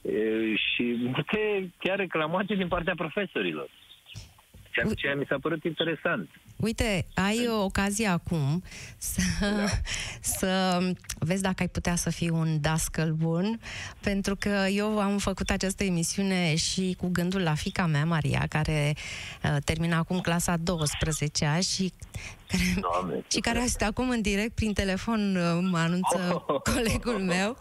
E, 0.03 0.55
și 0.57 0.83
multe 0.99 1.71
chiar 1.79 1.97
reclamații 1.99 2.57
din 2.57 2.69
partea 2.69 2.95
profesorilor. 2.95 3.69
Ceea 4.71 4.87
ce 4.95 5.15
mi 5.19 5.27
s-a 5.29 5.39
părut 5.41 5.65
interesant. 5.65 6.31
Uite, 6.57 7.07
ai 7.15 7.47
o 7.49 7.65
ocazie 7.65 8.07
acum 8.07 8.63
să, 8.99 9.21
da. 9.41 9.67
să 10.39 10.79
vezi 11.19 11.43
dacă 11.43 11.57
ai 11.59 11.69
putea 11.69 11.97
să 11.97 12.11
fii 12.11 12.31
un 12.31 12.61
dascăl 12.61 13.13
bun, 13.13 13.61
pentru 14.01 14.37
că 14.37 14.67
eu 14.73 14.99
am 15.01 15.19
făcut 15.19 15.51
această 15.51 15.85
emisiune 15.85 16.57
și 16.57 16.97
cu 16.99 17.09
gândul 17.09 17.41
la 17.41 17.55
fica 17.55 17.87
mea, 17.87 18.05
Maria, 18.05 18.47
care 18.49 18.95
uh, 19.45 19.57
termină 19.65 19.95
acum 19.95 20.21
clasa 20.21 20.57
12-a 20.57 21.61
și 21.61 21.93
care, 22.49 22.63
Doamne, 22.81 23.25
și 23.31 23.41
care 23.41 23.63
este 23.63 23.85
acum 23.85 24.09
în 24.11 24.21
direct 24.21 24.55
prin 24.55 24.73
telefon, 24.73 25.37
uh, 25.37 25.69
mă 25.71 25.79
anunță 25.79 26.45
oh, 26.47 26.61
colegul 26.75 27.19
meu. 27.19 27.57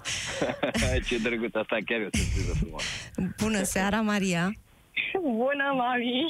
Ce 1.08 1.18
drăguț, 1.18 1.56
asta 1.56 1.78
chiar 1.86 2.00
e 2.00 2.10
o 2.52 2.56
frumos. 2.56 2.84
Bună 3.38 3.64
seara, 3.64 4.02
Maria! 4.02 4.54
Bună, 5.22 5.74
mami! 5.76 6.26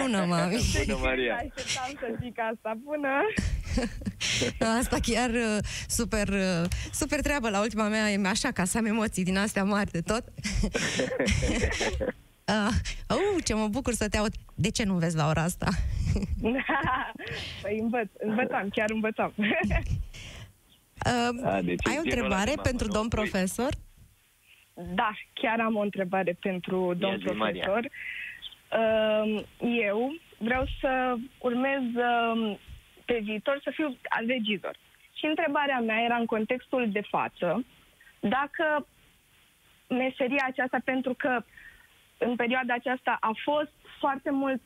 Bună, 0.00 0.24
mami! 0.24 0.56
Bună, 0.86 0.98
Maria! 1.02 1.34
Așteptam 1.34 1.90
să 2.00 2.16
zic 2.22 2.38
asta. 2.52 2.78
Bună! 2.84 3.08
Asta 4.80 4.96
chiar 5.02 5.30
uh, 5.30 5.58
super, 5.88 6.28
uh, 6.28 6.64
super 6.92 7.20
treabă 7.20 7.50
la 7.50 7.60
ultima 7.60 7.88
mea, 7.88 8.10
e 8.10 8.20
așa, 8.26 8.50
ca 8.50 8.64
să 8.64 8.78
am 8.78 8.84
emoții 8.84 9.24
din 9.24 9.36
astea 9.38 9.64
mari 9.64 9.90
de 9.90 10.00
tot. 10.00 10.24
Uh, 12.48 12.68
uh, 13.10 13.44
ce 13.44 13.54
mă 13.54 13.68
bucur 13.68 13.92
să 13.92 14.08
te 14.08 14.16
aud. 14.16 14.32
De 14.54 14.70
ce 14.70 14.84
nu 14.84 14.94
vezi 14.94 15.16
la 15.16 15.28
ora 15.28 15.42
asta? 15.42 15.66
păi 17.62 17.78
învăț, 17.80 18.08
învățam, 18.18 18.68
chiar 18.68 18.90
învățam. 18.90 19.32
uh, 19.36 19.44
A, 21.44 21.60
deci 21.62 21.86
ai 21.88 21.96
o 21.96 22.00
întrebare 22.04 22.54
pentru 22.62 22.88
domn 22.88 23.08
profesor? 23.08 23.68
Da, 24.76 25.10
chiar 25.32 25.60
am 25.60 25.76
o 25.76 25.80
întrebare 25.80 26.36
pentru 26.40 26.94
domn 26.94 27.18
profesor. 27.18 27.88
Uh, 28.72 29.42
eu 29.60 30.14
vreau 30.38 30.64
să 30.80 31.16
urmez 31.38 31.82
uh, 31.94 32.56
pe 33.04 33.20
viitor 33.22 33.60
să 33.62 33.70
fiu 33.74 33.96
regizor. 34.26 34.76
Și 35.12 35.26
întrebarea 35.26 35.80
mea 35.80 36.02
era 36.04 36.16
în 36.16 36.26
contextul 36.26 36.90
de 36.90 37.00
față, 37.00 37.64
dacă 38.20 38.86
meseria 39.88 40.44
aceasta, 40.46 40.78
pentru 40.84 41.14
că 41.14 41.44
în 42.18 42.36
perioada 42.36 42.74
aceasta 42.74 43.16
a 43.20 43.30
fost 43.44 43.72
foarte 43.98 44.30
mult 44.30 44.60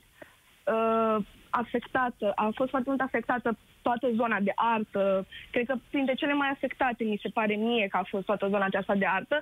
uh, 0.64 1.24
afectată, 1.50 2.32
a 2.34 2.50
fost 2.54 2.70
foarte 2.70 2.88
mult 2.88 3.00
afectată 3.00 3.58
toată 3.82 4.10
zona 4.14 4.40
de 4.40 4.52
artă. 4.54 5.26
Cred 5.50 5.66
că 5.66 5.74
printre 5.90 6.14
cele 6.14 6.32
mai 6.32 6.48
afectate 6.48 7.04
mi 7.04 7.18
se 7.22 7.28
pare 7.28 7.54
mie 7.54 7.86
că 7.88 7.96
a 7.96 8.02
fost 8.08 8.24
toată 8.24 8.48
zona 8.48 8.64
aceasta 8.64 8.94
de 8.94 9.06
artă. 9.06 9.40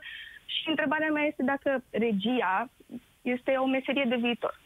Și 0.49 0.69
întrebarea 0.69 1.11
mea 1.11 1.25
este 1.25 1.43
dacă 1.43 1.85
regia 1.91 2.71
este 3.23 3.51
o 3.53 3.67
meserie 3.67 4.05
de 4.09 4.17
viitor. 4.17 4.61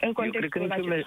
În 0.00 0.12
eu 0.24 0.30
cred, 0.30 0.48
că 0.48 0.58
nicio 0.58 0.84
me- 0.84 1.04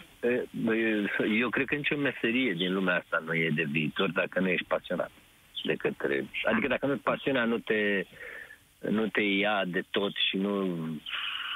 eu 1.39 1.49
cred 1.49 1.65
că 1.65 1.75
nicio 1.75 1.97
meserie 1.97 2.53
din 2.53 2.73
lumea 2.73 2.95
asta 2.95 3.23
nu 3.25 3.33
e 3.33 3.49
de 3.49 3.63
viitor 3.63 4.11
dacă 4.11 4.39
nu 4.39 4.47
ești 4.47 4.65
pasionat 4.67 5.11
de 5.65 5.75
către... 5.75 6.27
Adică 6.43 6.67
dacă 6.67 6.85
nu 6.85 6.97
pasiunea 6.97 7.43
nu 7.43 7.57
te, 7.57 8.05
nu 8.79 9.07
te 9.07 9.21
ia 9.21 9.63
de 9.65 9.83
tot 9.91 10.15
și 10.29 10.37
nu, 10.37 10.65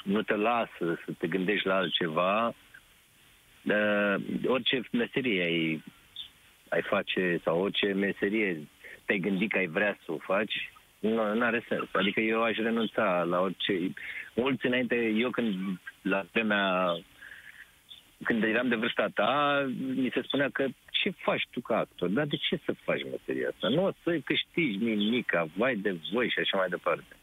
nu 0.03 0.21
te 0.21 0.35
lasă 0.35 0.99
să 1.05 1.11
te 1.17 1.27
gândești 1.27 1.67
la 1.67 1.75
altceva, 1.75 2.47
uh, 3.63 4.15
orice 4.45 4.81
meserie 4.91 5.41
ai, 5.41 5.83
ai 6.69 6.81
face 6.81 7.39
sau 7.43 7.61
orice 7.61 7.93
meserie 7.93 8.67
te-ai 9.09 9.29
gândit 9.29 9.51
că 9.51 9.57
ai 9.57 9.67
vrea 9.67 9.97
să 10.05 10.11
o 10.11 10.17
faci, 10.17 10.71
nu 10.99 11.45
are 11.45 11.63
sens. 11.67 11.89
Adică 11.91 12.19
eu 12.19 12.43
aș 12.43 12.57
renunța 12.57 13.23
la 13.23 13.39
orice... 13.39 13.73
Mulți 14.35 14.65
înainte, 14.65 14.95
eu 14.95 15.29
când, 15.29 15.55
la 16.01 16.25
vremea, 16.31 16.95
când 18.23 18.43
eram 18.43 18.67
de 18.67 18.75
vârsta 18.75 19.07
ta, 19.13 19.65
mi 19.95 20.11
se 20.13 20.21
spunea 20.21 20.49
că 20.49 20.65
ce 20.91 21.09
faci 21.09 21.47
tu 21.51 21.59
ca 21.61 21.77
actor? 21.77 22.09
Dar 22.09 22.25
de 22.25 22.35
ce 22.35 22.59
să 22.65 22.73
faci 22.83 23.03
meseria 23.03 23.49
asta? 23.49 23.67
Nu 23.67 23.83
o 23.85 23.91
să 24.03 24.19
câștigi 24.23 24.77
nimic, 24.77 25.31
vai 25.55 25.75
de 25.75 25.95
voi 26.13 26.29
și 26.29 26.39
așa 26.39 26.57
mai 26.57 26.69
departe. 26.69 27.15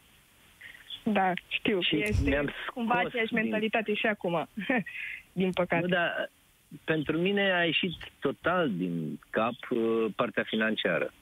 Da, 1.05 1.33
știu. 1.49 1.81
Și 1.81 2.03
este 2.03 2.45
cumva 2.75 2.95
aceeași 2.95 3.33
din... 3.33 3.43
mentalitate 3.43 3.95
și 3.95 4.07
acum, 4.07 4.49
din 5.41 5.53
păcate. 5.53 5.83
Nu, 5.83 5.89
dar 5.89 6.31
pentru 6.85 7.19
mine 7.19 7.53
a 7.53 7.65
ieșit 7.65 7.93
total 8.21 8.71
din 8.71 9.21
cap 9.31 9.57
uh, 9.71 10.07
partea 10.17 10.43
financiară 10.43 11.13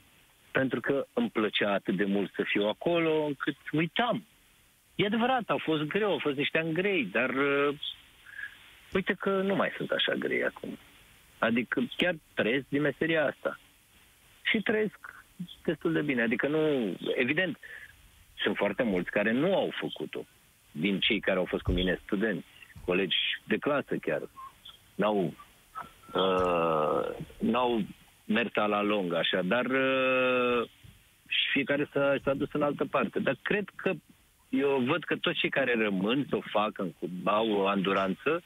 pentru 0.58 0.80
că 0.80 1.06
îmi 1.12 1.30
plăcea 1.30 1.72
atât 1.72 1.96
de 1.96 2.04
mult 2.04 2.32
să 2.34 2.42
fiu 2.44 2.64
acolo, 2.66 3.24
încât 3.24 3.56
uitam. 3.72 4.26
E 4.94 5.06
adevărat, 5.06 5.50
au 5.50 5.58
fost 5.58 5.82
greu, 5.82 6.10
au 6.10 6.18
fost 6.18 6.36
niște 6.36 6.58
ani 6.58 6.72
grei, 6.72 7.04
dar 7.04 7.30
uh, 7.30 7.78
uite 8.92 9.12
că 9.12 9.30
nu 9.42 9.54
mai 9.54 9.70
sunt 9.76 9.90
așa 9.90 10.12
grei 10.12 10.44
acum. 10.44 10.78
Adică 11.38 11.82
chiar 11.96 12.14
trăiesc 12.34 12.64
din 12.68 12.80
meseria 12.80 13.24
asta. 13.26 13.58
Și 14.42 14.58
trăiesc 14.62 15.00
destul 15.64 15.92
de 15.92 16.02
bine. 16.02 16.22
Adică 16.22 16.48
nu... 16.48 16.94
Evident, 17.14 17.58
sunt 18.42 18.56
foarte 18.56 18.82
mulți 18.82 19.10
care 19.10 19.32
nu 19.32 19.54
au 19.54 19.70
făcut-o. 19.80 20.24
Din 20.70 21.00
cei 21.00 21.20
care 21.20 21.38
au 21.38 21.44
fost 21.44 21.62
cu 21.62 21.72
mine 21.72 22.00
studenți, 22.02 22.46
colegi 22.84 23.16
de 23.44 23.56
clasă 23.56 23.96
chiar. 23.96 24.22
N-au, 24.94 25.34
uh, 26.14 27.16
n-au 27.38 27.82
mersa 28.24 28.66
la 28.66 28.82
lung, 28.82 29.14
așa, 29.14 29.42
dar 29.42 29.64
uh, 29.64 30.68
și 31.26 31.50
fiecare 31.52 31.88
s-a, 31.92 32.14
s-a 32.24 32.34
dus 32.34 32.48
în 32.52 32.62
altă 32.62 32.84
parte. 32.90 33.18
Dar 33.18 33.36
cred 33.42 33.64
că 33.76 33.92
eu 34.48 34.82
văd 34.86 35.04
că 35.04 35.16
toți 35.16 35.38
cei 35.38 35.50
care 35.50 35.74
rămân 35.78 36.26
să 36.28 36.36
o 36.36 36.40
facă, 36.50 36.94
au 37.24 37.50
o 37.50 37.66
anduranță, 37.66 38.42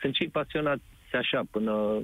sunt 0.00 0.14
cei 0.14 0.28
pasionați 0.28 0.82
așa 1.12 1.42
până 1.50 2.02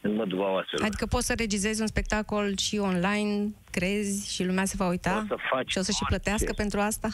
în 0.00 0.14
măduva 0.14 0.52
oaselor. 0.52 0.84
Adică 0.86 1.06
poți 1.06 1.26
să 1.26 1.34
regizezi 1.36 1.80
un 1.80 1.86
spectacol 1.86 2.56
și 2.56 2.76
online, 2.78 3.54
crezi, 3.70 4.34
și 4.34 4.44
lumea 4.44 4.64
se 4.64 4.74
va 4.78 4.88
uita? 4.88 5.24
să 5.28 5.36
faci 5.50 5.70
și 5.70 5.78
o 5.78 5.82
să 5.82 5.92
și 5.92 6.04
plătească 6.08 6.52
pentru 6.56 6.80
asta? 6.80 7.08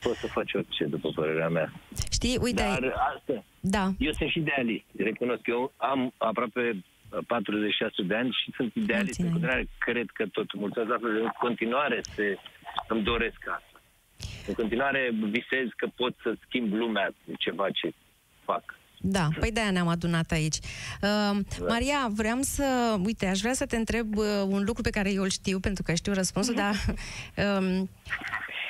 Poți 0.00 0.20
să 0.20 0.26
faci 0.26 0.54
orice, 0.54 0.84
după 0.84 1.10
părerea 1.14 1.48
mea. 1.48 1.72
Știi, 2.10 2.38
uite... 2.40 2.62
Dar 2.62 2.94
asta, 3.16 3.44
da. 3.60 3.90
eu 3.98 4.12
sunt 4.12 4.30
și 4.30 4.38
idealist, 4.38 4.84
recunosc. 4.96 5.46
Eu 5.46 5.72
am 5.76 6.12
aproape 6.16 6.84
46 7.26 8.02
de 8.02 8.14
ani 8.14 8.36
și 8.42 8.52
sunt 8.56 8.74
idealist 8.74 9.20
în 9.20 9.30
continuare. 9.30 9.68
Cred 9.78 10.10
că 10.10 10.26
tot 10.26 10.54
mulțumesc 10.54 10.92
asta. 10.92 11.06
În 11.08 11.32
continuare 11.38 12.00
se, 12.14 12.38
îmi 12.88 13.02
doresc 13.02 13.38
asta. 13.38 13.80
În 14.46 14.54
continuare 14.54 15.10
visez 15.30 15.68
că 15.76 15.86
pot 15.96 16.14
să 16.22 16.36
schimb 16.46 16.72
lumea 16.72 17.06
cu 17.24 17.32
ceva 17.38 17.70
ce 17.70 17.92
fac. 18.44 18.78
Da, 19.00 19.28
păi 19.38 19.52
de-aia 19.52 19.70
ne-am 19.70 19.88
adunat 19.88 20.30
aici. 20.30 20.56
Uh, 21.02 21.38
Maria, 21.68 22.08
vreau 22.12 22.38
să... 22.40 22.98
Uite, 23.04 23.26
aș 23.26 23.40
vrea 23.40 23.52
să 23.52 23.66
te 23.66 23.76
întreb 23.76 24.16
uh, 24.16 24.24
un 24.46 24.62
lucru 24.64 24.82
pe 24.82 24.90
care 24.90 25.12
eu 25.12 25.22
îl 25.22 25.28
știu, 25.28 25.60
pentru 25.60 25.82
că 25.82 25.94
știu 25.94 26.12
răspunsul, 26.12 26.54
uh-huh. 26.54 26.56
dar 26.56 26.74
uh, 27.60 27.82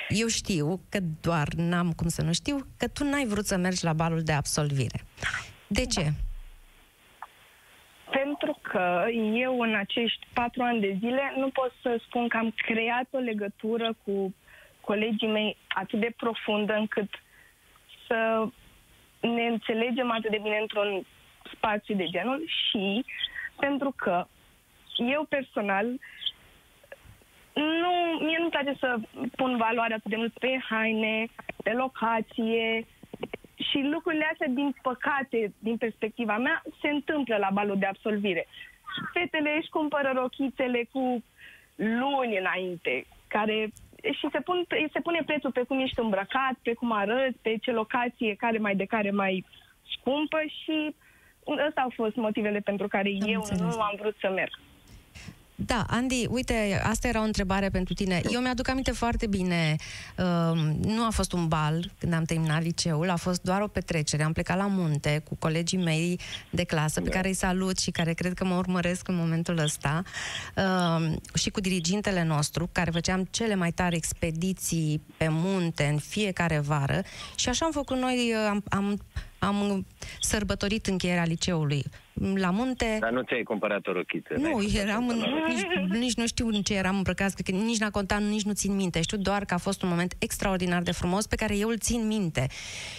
eu 0.09 0.27
știu 0.27 0.81
că 0.89 0.99
doar 1.21 1.47
n-am 1.55 1.91
cum 1.91 2.07
să 2.07 2.21
nu 2.21 2.33
știu, 2.33 2.67
că 2.77 2.87
tu 2.87 3.03
n-ai 3.03 3.25
vrut 3.25 3.45
să 3.45 3.57
mergi 3.57 3.83
la 3.83 3.93
balul 3.93 4.21
de 4.21 4.31
absolvire. 4.31 5.03
De 5.67 5.85
ce? 5.85 6.01
Da. 6.01 6.09
Pentru 8.11 8.59
că 8.61 9.05
eu 9.33 9.59
în 9.61 9.75
acești 9.75 10.27
patru 10.33 10.61
ani 10.63 10.79
de 10.79 10.95
zile 10.99 11.33
nu 11.35 11.49
pot 11.49 11.73
să 11.81 12.01
spun 12.05 12.27
că 12.27 12.37
am 12.37 12.53
creat 12.55 13.07
o 13.11 13.17
legătură 13.17 13.93
cu 14.05 14.35
colegii 14.81 15.27
mei 15.27 15.57
atât 15.67 15.99
de 15.99 16.13
profundă 16.17 16.73
încât 16.73 17.09
să 18.07 18.47
ne 19.21 19.45
înțelegem 19.47 20.11
atât 20.11 20.31
de 20.31 20.39
bine 20.43 20.57
într-un 20.61 21.05
spațiu 21.53 21.95
de 21.95 22.05
genul 22.05 22.43
și 22.47 23.05
pentru 23.59 23.93
că 23.97 24.25
eu 24.95 25.25
personal 25.29 25.85
nu, 27.53 28.19
mie 28.25 28.37
nu-mi 28.39 28.49
place 28.49 28.75
să 28.79 28.95
pun 29.35 29.57
valoare 29.57 29.93
atât 29.93 30.09
de 30.09 30.15
mult 30.15 30.33
pe 30.33 30.59
haine, 30.69 31.27
pe 31.63 31.71
locație, 31.71 32.85
și 33.69 33.79
lucrurile 33.93 34.27
astea, 34.31 34.47
din 34.47 34.75
păcate, 34.81 35.53
din 35.59 35.77
perspectiva 35.77 36.37
mea, 36.37 36.63
se 36.81 36.89
întâmplă 36.89 37.37
la 37.37 37.49
balul 37.53 37.77
de 37.79 37.85
absolvire. 37.85 38.47
Fetele 39.13 39.55
își 39.57 39.69
cumpără 39.69 40.11
rochițele 40.15 40.87
cu 40.91 41.23
luni 41.75 42.37
înainte, 42.37 43.05
care 43.27 43.71
și 44.11 44.27
se, 44.31 44.39
pun, 44.39 44.65
se 44.93 44.99
pune 44.99 45.21
prețul 45.25 45.51
pe 45.51 45.63
cum 45.63 45.79
ești 45.79 45.99
îmbrăcat, 45.99 46.53
pe 46.61 46.73
cum 46.73 46.91
arăți, 46.91 47.37
pe 47.41 47.57
ce 47.61 47.71
locație, 47.71 48.35
care 48.35 48.57
mai 48.57 48.75
de 48.75 48.85
care 48.85 49.11
mai 49.11 49.45
scumpă 49.97 50.37
și 50.63 50.95
ăsta 51.67 51.81
au 51.81 51.91
fost 51.95 52.15
motivele 52.15 52.59
pentru 52.59 52.87
care 52.87 53.09
am 53.21 53.27
eu 53.27 53.39
înțeles. 53.39 53.75
nu 53.75 53.81
am 53.81 53.95
vrut 53.99 54.15
să 54.19 54.29
merg. 54.29 54.51
Da, 55.65 55.85
Andy, 55.87 56.25
uite, 56.29 56.81
asta 56.83 57.07
era 57.07 57.19
o 57.19 57.23
întrebare 57.23 57.69
pentru 57.69 57.93
tine. 57.93 58.21
Eu 58.31 58.41
mi-aduc 58.41 58.67
aminte 58.67 58.91
foarte 58.91 59.27
bine, 59.27 59.75
uh, 60.17 60.25
nu 60.81 61.05
a 61.05 61.09
fost 61.09 61.31
un 61.31 61.47
bal 61.47 61.91
când 61.97 62.13
am 62.13 62.23
terminat 62.23 62.61
liceul, 62.61 63.09
a 63.09 63.15
fost 63.15 63.41
doar 63.41 63.61
o 63.61 63.67
petrecere. 63.67 64.23
Am 64.23 64.33
plecat 64.33 64.57
la 64.57 64.67
munte 64.67 65.23
cu 65.27 65.35
colegii 65.35 65.77
mei 65.77 66.19
de 66.49 66.63
clasă, 66.63 66.99
da. 66.99 67.05
pe 67.05 67.15
care 67.15 67.27
îi 67.27 67.33
salut 67.33 67.77
și 67.77 67.91
care 67.91 68.13
cred 68.13 68.33
că 68.33 68.45
mă 68.45 68.55
urmăresc 68.55 69.07
în 69.07 69.15
momentul 69.15 69.57
ăsta, 69.57 70.03
uh, 70.55 71.13
și 71.33 71.49
cu 71.49 71.59
dirigintele 71.59 72.23
nostru, 72.23 72.69
care 72.71 72.91
făceam 72.91 73.27
cele 73.29 73.55
mai 73.55 73.71
tari 73.71 73.95
expediții 73.95 75.01
pe 75.17 75.27
munte 75.29 75.83
în 75.83 75.97
fiecare 75.97 76.59
vară. 76.59 77.03
Și 77.35 77.49
așa 77.49 77.65
am 77.65 77.71
făcut 77.71 77.97
noi, 77.97 78.33
uh, 78.35 78.47
am, 78.49 78.63
am 78.69 78.99
am 79.39 79.85
sărbătorit 80.19 80.87
încheierea 80.87 81.23
liceului 81.23 81.83
la 82.35 82.49
munte. 82.49 82.97
Dar 82.99 83.11
nu 83.11 83.21
ți-ai 83.21 83.43
cumpărat 83.43 83.87
o 83.87 83.91
rochiță? 83.91 84.33
Nu, 84.37 84.63
eram 84.73 85.07
în, 85.07 85.23
nici, 85.47 85.97
nici 85.99 86.15
nu 86.15 86.27
știu 86.27 86.47
în 86.47 86.61
ce 86.61 86.73
eram 86.73 86.95
îmbrăcat, 86.95 87.33
că 87.33 87.51
nici 87.51 87.79
n-a 87.79 87.89
contat, 87.89 88.21
nici 88.21 88.43
nu 88.43 88.53
țin 88.53 88.75
minte. 88.75 89.01
Știu 89.01 89.17
doar 89.17 89.45
că 89.45 89.53
a 89.53 89.57
fost 89.57 89.81
un 89.81 89.89
moment 89.89 90.13
extraordinar 90.19 90.81
de 90.81 90.91
frumos 90.91 91.27
pe 91.27 91.35
care 91.35 91.57
eu 91.57 91.69
îl 91.69 91.77
țin 91.77 92.07
minte. 92.07 92.47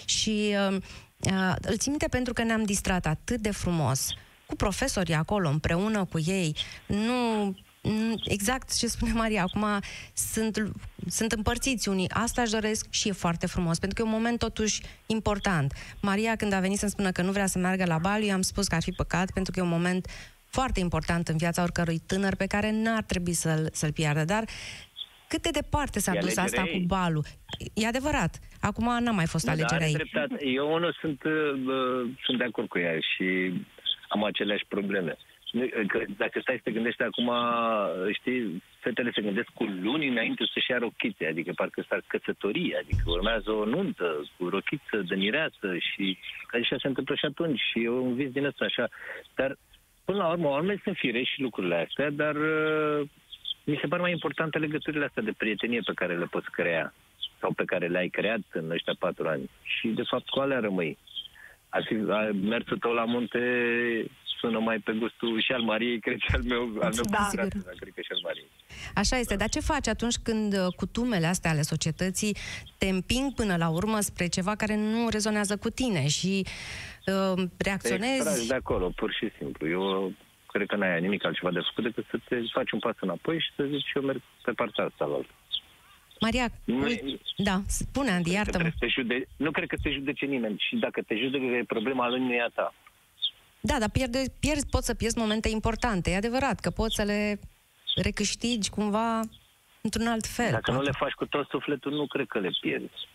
Și 0.04 0.54
uh, 0.68 0.76
uh, 1.18 1.54
îl 1.61 1.76
țin 1.76 1.90
minte 1.90 2.09
pentru 2.11 2.32
că 2.32 2.42
ne-am 2.42 2.62
distrat 2.62 3.06
atât 3.06 3.40
de 3.40 3.50
frumos 3.50 4.14
cu 4.47 4.56
profesorii 4.56 5.14
acolo, 5.14 5.49
împreună 5.49 6.04
cu 6.04 6.18
ei. 6.26 6.56
Nu 6.87 7.40
Mm, 7.40 7.56
exact 8.25 8.78
ce 8.78 8.87
spune 8.87 9.12
Maria, 9.12 9.42
acum 9.42 9.66
sunt, 10.14 10.72
sunt 11.08 11.32
împărțiți 11.32 11.88
unii. 11.88 12.10
Asta 12.10 12.42
își 12.42 12.52
doresc 12.52 12.87
și 12.90 13.08
e 13.08 13.12
foarte 13.12 13.46
frumos, 13.46 13.78
pentru 13.78 13.96
că 14.02 14.08
e 14.08 14.12
un 14.12 14.18
moment 14.18 14.38
totuși 14.38 14.82
important. 15.06 15.72
Maria, 16.02 16.37
când 16.37 16.52
a 16.52 16.60
venit 16.60 16.78
să-mi 16.78 16.90
spună 16.90 17.10
că 17.10 17.22
nu 17.22 17.32
vrea 17.32 17.46
să 17.46 17.58
meargă 17.58 17.84
la 17.87 17.99
bal, 17.99 18.22
eu 18.22 18.34
am 18.34 18.42
spus 18.42 18.66
că 18.66 18.75
ar 18.75 18.82
fi 18.82 18.90
păcat, 18.90 19.32
pentru 19.32 19.52
că 19.52 19.58
e 19.58 19.62
un 19.62 19.68
moment 19.68 20.06
foarte 20.44 20.80
important 20.80 21.28
în 21.28 21.37
viața 21.37 21.62
oricărui 21.62 21.99
tânăr 22.06 22.34
pe 22.34 22.46
care 22.46 22.70
n-ar 22.72 23.02
trebui 23.02 23.32
să-l, 23.32 23.68
să-l 23.72 23.92
piardă. 23.92 24.25
Dar 24.25 24.44
cât 25.28 25.42
de 25.42 25.50
departe 25.50 25.99
s-a 25.99 26.14
dus 26.20 26.37
asta 26.37 26.64
ei. 26.66 26.72
cu 26.72 26.87
balul? 26.87 27.25
E 27.75 27.87
adevărat. 27.87 28.38
Acum 28.60 29.02
n-a 29.02 29.10
mai 29.10 29.26
fost 29.26 29.44
da, 29.44 29.52
alegerea 29.52 29.87
ei. 29.87 29.96
Eu 30.54 30.72
unul 30.72 30.96
sunt, 31.00 31.22
uh, 31.22 32.10
sunt 32.25 32.38
de 32.38 32.44
acord 32.44 32.68
cu 32.68 32.78
ea 32.78 32.99
și 32.99 33.52
am 34.08 34.25
aceleași 34.25 34.64
probleme. 34.68 35.16
Că 35.87 36.04
dacă 36.16 36.40
stai 36.40 36.57
să 36.57 36.61
te 36.64 36.71
gândești 36.71 37.02
acum, 37.02 37.33
știi, 38.12 38.62
fetele 38.78 39.11
se 39.14 39.23
gândesc 39.23 39.49
cu 39.54 39.64
luni 39.64 40.09
înainte 40.09 40.45
să-și 40.52 40.71
ia 40.71 40.78
rochițe, 40.78 41.26
adică 41.26 41.52
parcă 41.54 41.85
s-ar 41.88 42.02
căsătorie, 42.07 42.76
adică 42.83 43.02
urmează 43.07 43.50
o 43.50 43.64
nuntă 43.64 44.23
cu 44.37 44.49
rochiță 44.49 44.97
de 45.09 45.14
mireasă 45.14 45.76
și 45.78 46.19
așa 46.52 46.76
se 46.78 46.87
întâmplă 46.87 47.14
și 47.14 47.25
atunci 47.25 47.61
și 47.61 47.85
e 47.85 47.88
un 47.88 48.14
vis 48.14 48.30
din 48.30 48.45
ăsta 48.45 48.64
așa. 48.64 48.88
Dar 49.35 49.57
până 50.04 50.19
la 50.19 50.28
urmă, 50.28 50.49
oamenii 50.49 50.80
sunt 50.83 50.97
firești 50.97 51.42
lucrurile 51.42 51.87
astea, 51.87 52.11
dar 52.11 52.35
uh, 52.37 53.09
mi 53.64 53.78
se 53.80 53.87
par 53.87 54.00
mai 54.00 54.11
importante 54.11 54.59
legăturile 54.59 55.04
astea 55.04 55.23
de 55.23 55.35
prietenie 55.37 55.80
pe 55.85 55.92
care 55.95 56.19
le 56.19 56.26
poți 56.30 56.50
crea 56.50 56.95
sau 57.40 57.52
pe 57.52 57.64
care 57.64 57.87
le-ai 57.87 58.09
creat 58.09 58.40
în 58.52 58.71
ăștia 58.71 58.95
patru 58.99 59.28
ani. 59.28 59.50
Și 59.62 59.88
de 59.88 60.02
fapt 60.11 60.28
cu 60.28 60.38
alea 60.38 60.61
rămâi. 60.61 60.99
Ar 61.69 61.85
fi 61.87 61.95
mersul 62.33 62.78
tău 62.78 62.92
la 62.92 63.04
munte 63.04 63.38
sună 64.40 64.59
mai 64.59 64.78
pe 64.78 64.92
gustul 64.92 65.42
și 65.42 65.52
al 65.52 65.62
Mariei, 65.62 66.00
cred 66.00 66.18
și 66.18 66.35
al 66.35 66.42
meu, 66.42 66.62
al 66.62 66.92
meu 66.94 67.04
da. 67.11 67.28
Frate, 67.32 67.62
cred 67.80 67.92
că 67.94 68.00
și 68.00 68.12
al 68.12 68.20
Mariei. 68.23 68.50
Așa 68.94 69.16
este, 69.16 69.37
dar 69.37 69.49
ce 69.49 69.61
faci 69.61 69.88
atunci 69.88 70.16
când 70.23 70.52
uh, 70.52 70.66
cutumele 70.76 71.26
astea 71.26 71.50
ale 71.50 71.62
societății 71.62 72.37
te 72.78 72.88
împing 72.88 73.35
până 73.35 73.56
la 73.56 73.68
urmă 73.68 74.00
spre 74.00 74.26
ceva 74.26 74.54
care 74.54 74.76
nu 74.76 75.09
rezonează 75.09 75.56
cu 75.56 75.70
tine 75.70 76.08
și 76.08 76.47
uh, 77.06 77.43
reacționezi? 77.56 78.41
Te 78.41 78.47
de 78.47 78.54
acolo, 78.54 78.93
pur 78.97 79.12
și 79.12 79.30
simplu. 79.38 79.69
Eu 79.69 80.12
cred 80.47 80.67
că 80.67 80.76
n-ai 80.76 81.00
nimic 81.00 81.25
altceva 81.25 81.50
de 81.50 81.60
făcut 81.69 81.84
decât 81.84 82.04
să 82.10 82.19
te 82.28 82.36
faci 82.52 82.71
un 82.71 82.78
pas 82.78 82.97
înapoi 83.00 83.38
și 83.41 83.50
să 83.56 83.62
zici 83.71 83.93
eu 83.95 84.02
merg 84.02 84.21
pe 84.43 84.52
partea 84.52 84.84
asta 84.84 85.04
la 85.04 85.15
altă. 85.15 85.34
Maria, 86.21 86.49
nu, 86.65 86.86
da, 87.36 87.62
spune 87.67 88.10
Andy, 88.10 88.32
iartă-mă. 88.32 88.71
Jude... 88.88 89.26
Nu 89.36 89.50
cred 89.50 89.69
că 89.69 89.76
te 89.82 89.91
judece 89.91 90.26
nimeni 90.26 90.65
și 90.69 90.76
dacă 90.76 91.02
te 91.02 91.17
judecă 91.17 91.45
e 91.45 91.65
problema 91.65 92.08
lui 92.08 92.21
nu 92.21 92.32
e 92.32 92.41
a 92.41 92.49
ta. 92.49 92.75
Da, 93.60 93.78
dar 93.78 93.90
pierde, 93.90 94.25
pierzi, 94.40 94.66
poți 94.66 94.86
să 94.86 94.94
pierzi 94.94 95.18
momente 95.18 95.49
importante. 95.49 96.10
E 96.10 96.16
adevărat 96.16 96.60
că 96.60 96.70
poți 96.70 96.94
să 96.94 97.02
le 97.02 97.38
recâștigi 97.94 98.70
cumva 98.70 99.20
într-un 99.82 100.06
alt 100.06 100.26
fel. 100.26 100.50
Dacă 100.50 100.60
poate. 100.70 100.80
nu 100.80 100.86
le 100.86 100.96
faci 100.99 101.12
cu 101.12 101.26
tot 101.26 101.49
sufletul, 101.49 101.92
nu 101.92 102.06
cred 102.06 102.26
că 102.26 102.38
le 102.38 102.50
pierzi. 102.60 103.08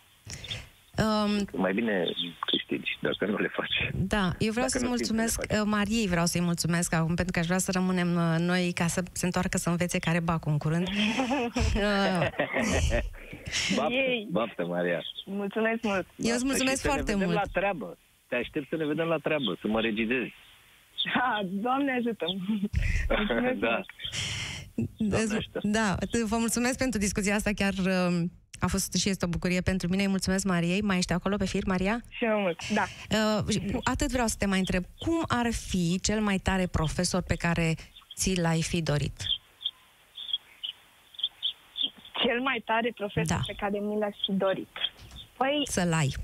Um, 0.98 1.60
mai 1.60 1.72
bine 1.72 2.04
câștigi 2.40 2.98
dacă 3.00 3.26
nu 3.26 3.36
le 3.36 3.48
faci. 3.48 3.90
Da, 3.94 4.30
eu 4.38 4.52
vreau 4.52 4.68
să-ți 4.68 4.86
mulțumesc, 4.86 5.40
uh, 5.40 5.62
Mariei 5.64 6.06
vreau 6.06 6.26
să-i 6.26 6.40
mulțumesc 6.40 6.94
acum, 6.94 7.14
pentru 7.14 7.32
că 7.32 7.38
aș 7.38 7.46
vrea 7.46 7.58
să 7.58 7.70
rămânem 7.72 8.14
uh, 8.14 8.36
noi 8.38 8.72
ca 8.74 8.86
să 8.86 9.02
se 9.12 9.24
întoarcă 9.24 9.56
să 9.58 9.68
învețe 9.68 9.98
care 9.98 10.20
bacul 10.20 10.52
în 10.52 10.58
curând. 10.58 10.88
uh. 10.88 12.28
baftă, 13.76 14.26
baftă, 14.30 14.66
Maria. 14.66 15.02
Mulțumesc 15.24 15.82
mult. 15.82 16.06
Eu 16.16 16.34
îți 16.34 16.44
mulțumesc 16.44 16.82
foarte 16.82 17.14
mult. 17.14 17.32
la 17.32 17.42
treabă 17.52 17.98
te 18.28 18.34
aștept 18.36 18.68
să 18.68 18.76
ne 18.76 18.86
vedem 18.86 19.06
la 19.06 19.16
treabă, 19.16 19.56
să 19.60 19.68
mă 19.68 19.80
regidezi. 19.80 20.34
Ha, 21.14 21.40
Doamne 21.44 21.92
ajută 21.98 22.24
da. 23.58 23.82
Da, 25.62 25.94
vă 26.26 26.36
mulțumesc 26.38 26.78
pentru 26.78 26.98
discuția 26.98 27.34
asta, 27.34 27.50
chiar 27.54 27.72
uh, 27.72 28.24
a 28.60 28.66
fost 28.66 28.94
și 28.94 29.08
este 29.08 29.24
o 29.24 29.28
bucurie 29.28 29.60
pentru 29.60 29.88
mine. 29.88 30.02
Îi 30.02 30.08
mulțumesc 30.08 30.44
Mariei. 30.44 30.82
Mai 30.82 30.96
ești 30.96 31.12
acolo 31.12 31.36
pe 31.36 31.46
fir, 31.46 31.64
Maria? 31.66 32.00
Și 32.08 32.24
eu 32.24 32.40
mult, 32.40 32.68
da. 32.68 32.84
Uh, 33.10 33.80
atât 33.84 34.10
vreau 34.10 34.26
să 34.26 34.36
te 34.38 34.46
mai 34.46 34.58
întreb. 34.58 34.84
Cum 34.98 35.22
ar 35.28 35.52
fi 35.52 36.00
cel 36.02 36.20
mai 36.20 36.38
tare 36.38 36.66
profesor 36.66 37.22
pe 37.22 37.34
care 37.34 37.74
ți 38.14 38.40
l-ai 38.40 38.62
fi 38.62 38.82
dorit? 38.82 39.16
Cel 42.24 42.40
mai 42.40 42.62
tare 42.64 42.92
profesor 42.94 43.36
da. 43.36 43.40
pe 43.46 43.54
care 43.56 43.78
mi 43.78 43.98
l-aș 43.98 44.16
fi 44.26 44.32
dorit? 44.32 44.68
Păi... 45.36 45.62
Să-l 45.64 45.92
ai. 45.92 46.14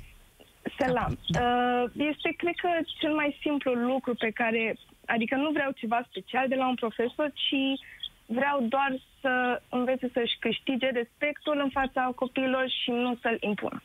Selam. 0.79 1.19
Da. 1.29 1.41
Uh, 1.41 1.91
este, 2.11 2.29
cred 2.37 2.55
că, 2.63 2.69
cel 3.01 3.15
mai 3.15 3.39
simplu 3.41 3.73
lucru 3.73 4.15
pe 4.15 4.31
care, 4.31 4.77
adică 5.07 5.35
nu 5.37 5.51
vreau 5.51 5.71
ceva 5.71 6.07
special 6.09 6.49
de 6.49 6.55
la 6.55 6.69
un 6.69 6.75
profesor, 6.75 7.31
ci 7.35 7.81
vreau 8.27 8.67
doar 8.69 9.01
să 9.21 9.63
învețe 9.69 10.11
să-și 10.13 10.37
câștige 10.39 10.87
respectul 10.87 11.61
în 11.65 11.71
fața 11.71 12.13
copiilor 12.15 12.67
și 12.83 12.91
nu 12.91 13.19
să-l 13.23 13.37
impună. 13.41 13.83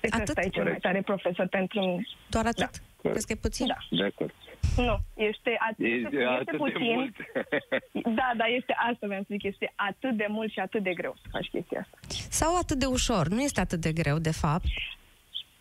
Cred 0.00 0.12
că 0.12 0.22
ăsta 0.22 0.40
e 0.40 0.48
cel 0.48 0.64
mai 0.64 0.78
tare 0.80 1.02
profesor 1.02 1.46
pentru 1.46 1.80
mine. 1.80 2.06
Doar 2.28 2.46
atât? 2.46 2.70
Da. 3.02 3.10
Crezi 3.10 3.26
că 3.26 3.32
e 3.32 3.36
puțin? 3.36 3.66
Da. 3.66 3.78
De 3.90 4.04
acord. 4.04 4.34
Nu, 4.76 4.96
este 5.14 5.56
atât, 5.70 5.84
este, 5.84 6.16
este, 6.16 6.24
atât 6.24 6.56
puțin. 6.56 7.14
da, 8.20 8.32
da, 8.36 8.44
este 8.44 8.74
asta 8.90 9.06
vreau 9.06 9.22
să 9.22 9.28
zic, 9.30 9.42
este 9.42 9.72
atât 9.76 10.16
de 10.16 10.26
mult 10.28 10.50
și 10.52 10.58
atât 10.58 10.82
de 10.82 10.94
greu 10.94 11.14
să 11.22 11.28
faci 11.30 11.48
chestia 11.48 11.80
asta. 11.80 11.98
Sau 12.30 12.56
atât 12.56 12.78
de 12.78 12.86
ușor, 12.86 13.28
nu 13.28 13.40
este 13.40 13.60
atât 13.60 13.80
de 13.80 13.92
greu, 13.92 14.18
de 14.18 14.32
fapt 14.32 14.64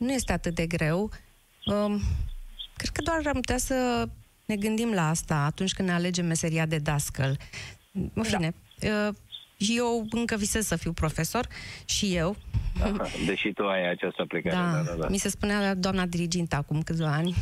nu 0.01 0.11
este 0.11 0.31
atât 0.31 0.55
de 0.55 0.67
greu. 0.67 1.11
Um, 1.65 2.01
cred 2.75 2.89
că 2.89 3.01
doar 3.01 3.21
am 3.25 3.33
putea 3.33 3.57
să 3.57 4.07
ne 4.45 4.55
gândim 4.55 4.93
la 4.93 5.09
asta 5.09 5.35
atunci 5.35 5.73
când 5.73 5.87
ne 5.87 5.93
alegem 5.93 6.25
meseria 6.25 6.65
de 6.65 6.77
dascăl. 6.77 7.37
În 7.91 8.09
da. 8.13 8.23
fine, 8.23 8.53
da. 8.79 9.11
Uh, 9.61 9.67
eu 9.69 10.05
încă 10.09 10.35
visez 10.35 10.65
să 10.65 10.75
fiu 10.75 10.91
profesor 10.91 11.47
și 11.85 12.15
eu. 12.15 12.35
Aha, 12.81 13.07
deși 13.25 13.53
tu 13.53 13.63
ai 13.63 13.89
această 13.89 14.25
plecare. 14.27 14.55
Da, 14.55 14.71
da, 14.71 14.81
da, 14.81 15.01
da. 15.01 15.07
mi 15.07 15.17
se 15.17 15.29
spunea 15.29 15.75
doamna 15.75 16.05
dirigintă 16.05 16.55
acum 16.55 16.81
câțiva 16.81 17.11
ani. 17.13 17.35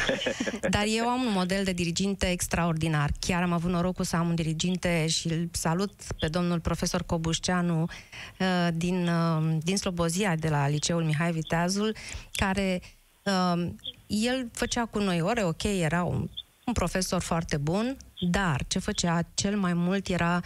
Dar 0.74 0.84
eu 0.86 1.08
am 1.08 1.22
un 1.22 1.32
model 1.32 1.64
de 1.64 1.72
diriginte 1.72 2.30
extraordinar. 2.30 3.10
Chiar 3.20 3.42
am 3.42 3.52
avut 3.52 3.70
norocul 3.70 4.04
să 4.04 4.16
am 4.16 4.28
un 4.28 4.34
diriginte 4.34 5.06
și 5.06 5.26
îl 5.26 5.48
salut 5.52 5.92
pe 6.18 6.28
domnul 6.28 6.60
profesor 6.60 7.02
Cobușceanu 7.02 7.82
uh, 7.82 8.68
din, 8.74 9.08
uh, 9.08 9.56
din 9.62 9.76
Slobozia, 9.76 10.36
de 10.36 10.48
la 10.48 10.68
Liceul 10.68 11.02
Mihai 11.04 11.32
Viteazul, 11.32 11.94
care 12.32 12.80
uh, 13.22 13.66
el 14.06 14.48
făcea 14.52 14.84
cu 14.84 14.98
noi 14.98 15.20
ore, 15.20 15.44
ok, 15.44 15.62
era 15.62 16.02
un, 16.02 16.28
un 16.66 16.72
profesor 16.72 17.20
foarte 17.20 17.56
bun, 17.56 17.96
dar 18.30 18.64
ce 18.66 18.78
făcea 18.78 19.22
cel 19.34 19.56
mai 19.56 19.74
mult 19.74 20.08
era 20.08 20.40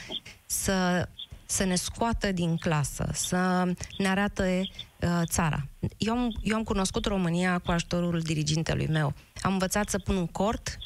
să 0.46 1.09
să 1.46 1.64
ne 1.64 1.74
scoată 1.74 2.33
din 2.33 2.57
clasă, 2.57 3.11
să 3.12 3.72
ne 3.98 4.09
arate 4.09 4.68
uh, 5.00 5.20
țara. 5.24 5.66
Eu 5.96 6.12
am, 6.12 6.38
eu 6.42 6.57
am 6.57 6.62
cunoscut 6.62 7.05
România 7.07 7.59
cu 7.59 7.70
ajutorul 7.70 8.20
dirigintelui 8.20 8.87
meu. 8.87 9.14
Am 9.42 9.52
învățat 9.52 9.88
să 9.88 9.98
pun 9.98 10.16
un 10.16 10.26
cort, 10.26 10.79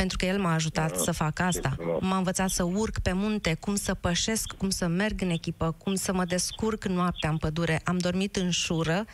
pentru 0.00 0.18
că 0.18 0.24
el 0.24 0.40
m-a 0.40 0.52
ajutat 0.52 0.96
să 0.96 1.12
fac 1.12 1.38
asta. 1.38 1.76
M-a 2.00 2.16
învățat 2.16 2.50
să 2.50 2.62
urc 2.62 2.98
pe 2.98 3.12
munte, 3.12 3.54
cum 3.54 3.74
să 3.74 3.94
pășesc, 3.94 4.52
cum 4.52 4.70
să 4.70 4.86
merg 4.86 5.20
în 5.22 5.30
echipă, 5.30 5.74
cum 5.78 5.94
să 5.94 6.12
mă 6.12 6.24
descurc 6.24 6.84
noaptea 6.84 7.30
în 7.30 7.36
pădure. 7.36 7.80
Am 7.84 7.98
dormit 7.98 8.36
în 8.36 8.50
șură, 8.50 9.04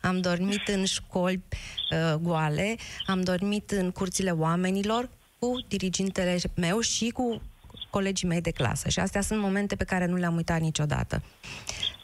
am 0.00 0.20
dormit 0.20 0.68
în 0.68 0.84
școli 0.84 1.42
uh, 1.90 2.14
goale, 2.20 2.76
am 3.06 3.20
dormit 3.20 3.70
în 3.70 3.90
curțile 3.90 4.30
oamenilor 4.30 5.08
cu 5.38 5.64
dirigintele 5.68 6.38
meu 6.54 6.80
și 6.80 7.08
cu 7.08 7.42
colegii 7.90 8.28
mei 8.28 8.40
de 8.40 8.50
clasă. 8.50 8.88
Și 8.88 8.98
astea 8.98 9.20
sunt 9.20 9.40
momente 9.40 9.74
pe 9.76 9.84
care 9.84 10.06
nu 10.06 10.16
le-am 10.16 10.36
uitat 10.36 10.60
niciodată. 10.60 11.22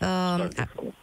Uh, 0.00 0.48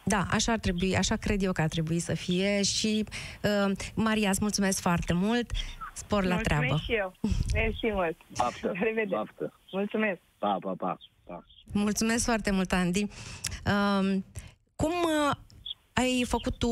da, 0.04 0.26
așa 0.30 0.52
ar 0.52 0.58
trebui, 0.58 0.96
așa 0.96 1.16
cred 1.16 1.42
eu 1.42 1.52
că 1.52 1.60
ar 1.60 1.68
trebui 1.68 1.98
să 1.98 2.14
fie 2.14 2.62
și 2.62 3.04
uh, 3.42 3.72
Maria, 3.94 4.30
îți 4.30 4.38
mulțumesc 4.40 4.80
foarte 4.80 5.12
mult. 5.12 5.50
Spor 5.98 6.24
la 6.24 6.34
mulțumesc 6.34 6.62
treabă. 6.62 6.82
și 6.84 6.92
eu. 6.92 7.14
Mersi 7.54 7.90
mult. 7.92 8.16
Baftă. 8.36 8.72
Revedere. 8.72 9.08
Baftă. 9.08 9.52
Mulțumesc. 9.70 10.20
Pa, 10.38 10.56
pa, 10.60 10.74
pa. 10.76 10.98
pa. 11.24 11.44
Mulțumesc 11.72 12.24
foarte 12.24 12.50
mult, 12.50 12.72
Andy. 12.72 13.02
Uh, 13.02 14.18
cum 14.76 14.92
uh, 14.92 15.36
ai 15.92 16.24
făcut 16.28 16.58
tu 16.58 16.68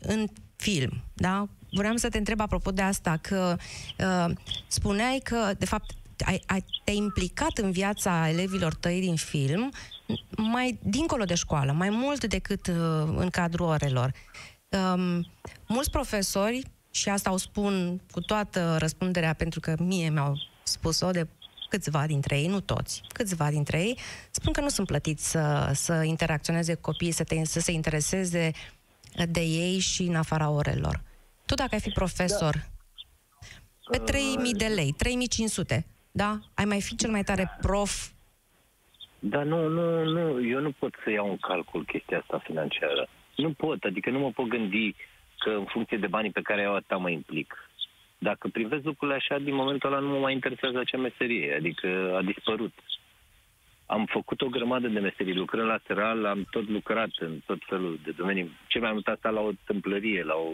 în 0.00 0.26
film, 0.56 0.90
da? 1.14 1.48
Vreau 1.70 1.96
să 1.96 2.08
te 2.08 2.18
întreb 2.18 2.40
apropo 2.40 2.70
de 2.70 2.82
asta, 2.82 3.18
că 3.20 3.56
uh, 3.98 4.34
spuneai 4.66 5.20
că, 5.24 5.52
de 5.58 5.64
fapt, 5.64 5.90
ai, 6.26 6.42
ai, 6.46 6.64
te-ai 6.84 6.96
implicat 6.96 7.58
în 7.58 7.70
viața 7.70 8.28
elevilor 8.28 8.74
tăi 8.74 9.00
din 9.00 9.14
film 9.14 9.72
mai 10.36 10.78
dincolo 10.82 11.24
de 11.24 11.34
școală, 11.34 11.72
mai 11.72 11.90
mult 11.90 12.24
decât 12.24 12.66
uh, 12.66 12.74
în 13.16 13.30
cadrul 13.30 13.66
orelor. 13.66 14.12
Um, 14.68 15.26
mulți 15.66 15.90
profesori, 15.90 16.62
și 16.96 17.08
asta 17.08 17.32
o 17.32 17.36
spun 17.36 18.00
cu 18.10 18.20
toată 18.20 18.76
răspunderea 18.78 19.32
pentru 19.32 19.60
că 19.60 19.74
mie 19.78 20.10
mi-au 20.10 20.34
spus-o 20.62 21.10
de 21.10 21.26
câțiva 21.68 22.06
dintre 22.06 22.38
ei, 22.38 22.46
nu 22.46 22.60
toți, 22.60 23.02
câțiva 23.12 23.50
dintre 23.50 23.78
ei, 23.78 23.98
spun 24.30 24.52
că 24.52 24.60
nu 24.60 24.68
sunt 24.68 24.86
plătiți 24.86 25.30
să, 25.30 25.70
să 25.72 26.02
interacționeze 26.02 26.74
cu 26.74 26.80
copiii, 26.80 27.12
să, 27.12 27.24
te, 27.24 27.44
să 27.44 27.60
se 27.60 27.72
intereseze 27.72 28.50
de 29.28 29.40
ei 29.40 29.78
și 29.78 30.02
în 30.02 30.14
afara 30.14 30.50
orelor. 30.50 31.00
Tu 31.46 31.54
dacă 31.54 31.70
ai 31.72 31.80
fi 31.80 31.90
profesor, 31.90 32.54
da. 32.54 33.98
pe 33.98 33.98
3000 33.98 34.52
de 34.52 34.66
lei, 34.66 34.92
3500, 34.92 35.86
da? 36.10 36.38
Ai 36.54 36.64
mai 36.64 36.80
fi 36.80 36.96
cel 36.96 37.10
mai 37.10 37.22
tare 37.22 37.56
prof 37.60 38.08
dar 39.18 39.44
nu, 39.44 39.68
nu, 39.68 40.04
nu, 40.04 40.46
eu 40.46 40.60
nu 40.60 40.70
pot 40.70 40.94
să 41.04 41.10
iau 41.10 41.30
în 41.30 41.36
calcul 41.36 41.84
chestia 41.84 42.18
asta 42.18 42.38
financiară. 42.44 43.08
Nu 43.36 43.52
pot, 43.52 43.82
adică 43.82 44.10
nu 44.10 44.18
mă 44.18 44.30
pot 44.30 44.48
gândi 44.48 44.94
că 45.46 45.52
în 45.62 45.64
funcție 45.64 45.96
de 45.96 46.06
banii 46.16 46.38
pe 46.38 46.46
care 46.48 46.62
eu 46.62 46.74
atâta 46.74 46.96
mă 46.96 47.10
implic. 47.10 47.50
Dacă 48.18 48.48
privesc 48.48 48.84
lucrurile 48.84 49.16
așa, 49.16 49.38
din 49.38 49.54
momentul 49.54 49.92
ăla 49.92 50.00
nu 50.00 50.08
mă 50.08 50.18
mai 50.18 50.32
interesează 50.32 50.78
acea 50.78 50.98
meserie, 50.98 51.54
adică 51.54 51.88
a 52.18 52.22
dispărut. 52.22 52.74
Am 53.86 54.04
făcut 54.16 54.40
o 54.40 54.48
grămadă 54.48 54.88
de 54.88 54.98
meserii. 54.98 55.34
Lucrând 55.34 55.68
lateral, 55.68 56.24
am 56.24 56.46
tot 56.50 56.68
lucrat 56.68 57.10
în 57.18 57.32
tot 57.46 57.58
felul 57.66 57.98
de 58.04 58.10
domenii. 58.10 58.50
Ce 58.66 58.78
mai 58.78 58.92
mult 58.92 59.06
asta 59.06 59.28
la 59.28 59.40
o 59.40 59.50
tâmplărie, 59.64 60.22
la 60.22 60.34
o... 60.34 60.50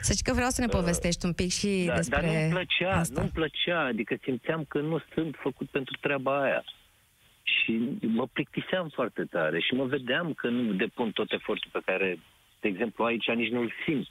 Să 0.00 0.12
știi 0.12 0.24
că 0.24 0.32
vreau 0.32 0.50
să 0.50 0.60
ne 0.60 0.66
uh, 0.66 0.76
povestești 0.78 1.24
uh, 1.24 1.30
un 1.30 1.32
pic 1.32 1.50
și 1.50 1.84
da, 1.86 1.94
despre 1.94 2.20
Dar 2.20 2.30
nu-mi 2.30 2.50
plăcea, 2.50 2.98
asta. 2.98 3.20
nu-mi 3.20 3.32
plăcea. 3.38 3.80
Adică 3.84 4.14
simțeam 4.22 4.64
că 4.68 4.78
nu 4.80 4.98
sunt 5.14 5.36
făcut 5.38 5.68
pentru 5.68 5.96
treaba 6.00 6.42
aia. 6.42 6.64
Și 7.42 7.70
mă 8.00 8.26
plictiseam 8.32 8.88
foarte 8.88 9.24
tare 9.24 9.60
și 9.60 9.74
mă 9.74 9.84
vedeam 9.84 10.32
că 10.32 10.48
nu 10.48 10.72
depun 10.72 11.10
tot 11.10 11.32
efortul 11.32 11.70
pe 11.72 11.82
care, 11.84 12.18
de 12.64 12.70
exemplu, 12.70 13.04
aici 13.04 13.30
nici 13.30 13.50
nu-l 13.50 13.72
simt 13.84 14.08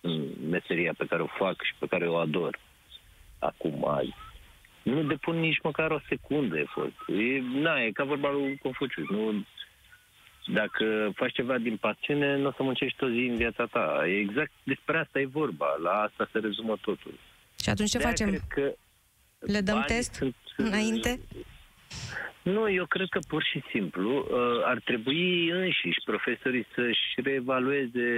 în 0.00 0.28
meseria 0.50 0.92
pe 0.96 1.06
care 1.06 1.22
o 1.22 1.26
fac 1.26 1.62
și 1.62 1.74
pe 1.78 1.86
care 1.86 2.08
o 2.08 2.16
ador 2.16 2.58
acum 3.38 3.88
azi 3.88 4.14
nu 4.82 5.02
depun 5.02 5.36
nici 5.36 5.60
măcar 5.62 5.90
o 5.90 6.00
secundă 6.08 6.58
efort. 6.58 6.92
E, 7.08 7.40
na, 7.60 7.82
e 7.82 7.90
ca 7.90 8.04
vorba 8.04 8.30
lui 8.30 8.58
Confucius. 8.62 9.08
Nu, 9.08 9.44
dacă 10.46 11.12
faci 11.14 11.32
ceva 11.32 11.58
din 11.58 11.76
pasiune, 11.76 12.36
nu 12.36 12.46
o 12.46 12.52
să 12.52 12.62
muncești 12.62 13.04
o 13.04 13.08
zi 13.08 13.26
în 13.30 13.36
viața 13.36 13.66
ta. 13.66 14.02
E 14.06 14.18
exact 14.18 14.50
despre 14.62 14.98
asta 14.98 15.20
e 15.20 15.26
vorba. 15.26 15.66
La 15.82 15.90
asta 15.90 16.28
se 16.32 16.38
rezumă 16.38 16.76
totul. 16.80 17.14
Și 17.62 17.68
atunci 17.68 17.90
ce 17.90 17.98
De-aia 17.98 18.14
facem? 18.14 18.38
Că 18.48 18.72
Le 19.38 19.60
dăm 19.60 19.84
test 19.86 20.12
sunt, 20.14 20.34
înainte? 20.56 21.20
Nu, 22.42 22.70
eu 22.70 22.86
cred 22.86 23.08
că 23.08 23.18
pur 23.28 23.42
și 23.42 23.62
simplu 23.70 24.16
uh, 24.18 24.62
ar 24.64 24.80
trebui 24.84 25.48
înșiși 25.48 26.00
profesorii 26.04 26.66
să-și 26.74 27.20
reevalueze 27.22 28.10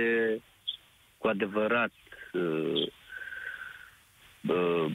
cu 1.19 1.29
adevărat 1.29 1.93
uh, 2.33 2.89
uh, 4.49 4.93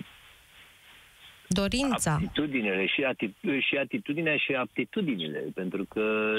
Dorința. 1.51 2.13
Atitudinile 2.13 2.85
și, 2.85 3.03
ati- 3.03 3.59
și 3.59 3.77
atitudinea 3.77 4.37
și 4.37 4.53
aptitudinile. 4.53 5.39
Pentru 5.53 5.85
că, 5.85 6.33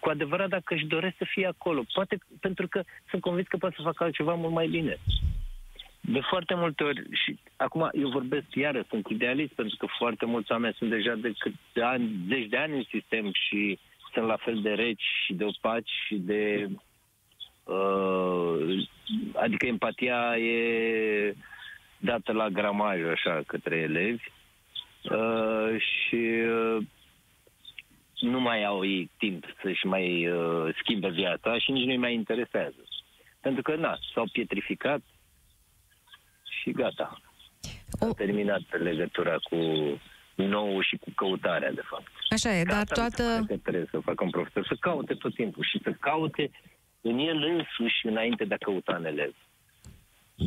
cu 0.00 0.08
adevărat, 0.08 0.48
dacă 0.48 0.74
își 0.74 0.86
doresc 0.86 1.16
să 1.16 1.24
fie 1.28 1.46
acolo, 1.46 1.84
poate 1.92 2.18
pentru 2.40 2.68
că 2.68 2.82
sunt 3.10 3.22
convins 3.22 3.46
că 3.46 3.56
poate 3.56 3.74
să 3.76 3.82
facă 3.82 4.04
altceva 4.04 4.34
mult 4.34 4.52
mai 4.52 4.68
bine. 4.68 4.98
De 6.06 6.20
foarte 6.20 6.54
multe 6.54 6.84
ori, 6.84 7.02
și 7.12 7.38
acum 7.56 7.90
eu 7.92 8.08
vorbesc 8.08 8.54
iară, 8.54 8.84
sunt 8.88 9.06
idealist, 9.08 9.52
pentru 9.52 9.76
că 9.78 9.86
foarte 9.98 10.24
mulți 10.26 10.52
oameni 10.52 10.74
sunt 10.74 10.90
deja 10.90 11.14
de 11.14 11.32
cât 11.38 11.54
de 11.72 11.82
ani, 11.82 12.10
zeci 12.28 12.48
de 12.48 12.56
ani 12.56 12.76
în 12.76 12.84
sistem 12.88 13.30
și 13.32 13.78
sunt 14.12 14.26
la 14.26 14.36
fel 14.36 14.60
de 14.60 14.70
reci 14.70 15.04
și 15.24 15.34
de 15.34 15.44
opaci 15.44 15.90
și 16.06 16.14
de... 16.14 16.68
Uh, 17.64 18.88
adică 19.34 19.66
empatia 19.66 20.36
e 20.36 21.36
dată 21.98 22.32
la 22.32 22.48
gramaj, 22.48 23.00
așa, 23.02 23.42
către 23.46 23.76
elevi. 23.76 24.24
Uh, 25.02 25.80
și 25.80 26.22
uh, 26.48 26.84
nu 28.20 28.40
mai 28.40 28.64
au 28.64 28.84
ei 28.84 29.10
timp 29.18 29.44
să-și 29.62 29.86
mai 29.86 30.28
uh, 30.28 30.74
schimbe 30.78 31.08
viața 31.08 31.58
și 31.58 31.70
nici 31.70 31.84
nu-i 31.84 31.96
mai 31.96 32.14
interesează. 32.14 32.84
Pentru 33.40 33.62
că, 33.62 33.74
na, 33.74 33.98
s-au 34.14 34.24
pietrificat 34.32 35.00
și 36.64 36.70
gata. 36.70 37.20
S-a 37.88 38.08
terminat 38.16 38.62
legătura 38.82 39.36
cu 39.48 39.56
nou 40.34 40.80
și 40.80 40.96
cu 40.96 41.10
căutarea, 41.14 41.72
de 41.72 41.82
fapt. 41.90 42.10
Așa 42.30 42.56
e, 42.58 42.64
gata, 42.64 42.74
dar 42.74 42.86
toată... 42.98 43.44
Trebuie 43.62 43.88
să 43.90 43.98
facă 43.98 44.24
un 44.24 44.30
profesor, 44.30 44.66
să 44.66 44.76
caute 44.80 45.14
tot 45.14 45.34
timpul 45.34 45.64
și 45.70 45.80
să 45.82 45.90
caute 46.00 46.50
în 47.00 47.18
el 47.18 47.42
însuși 47.42 48.06
înainte 48.06 48.44
de 48.44 48.54
a 48.54 48.64
căuta 48.64 48.94
în 48.96 49.04
elev. 49.04 49.34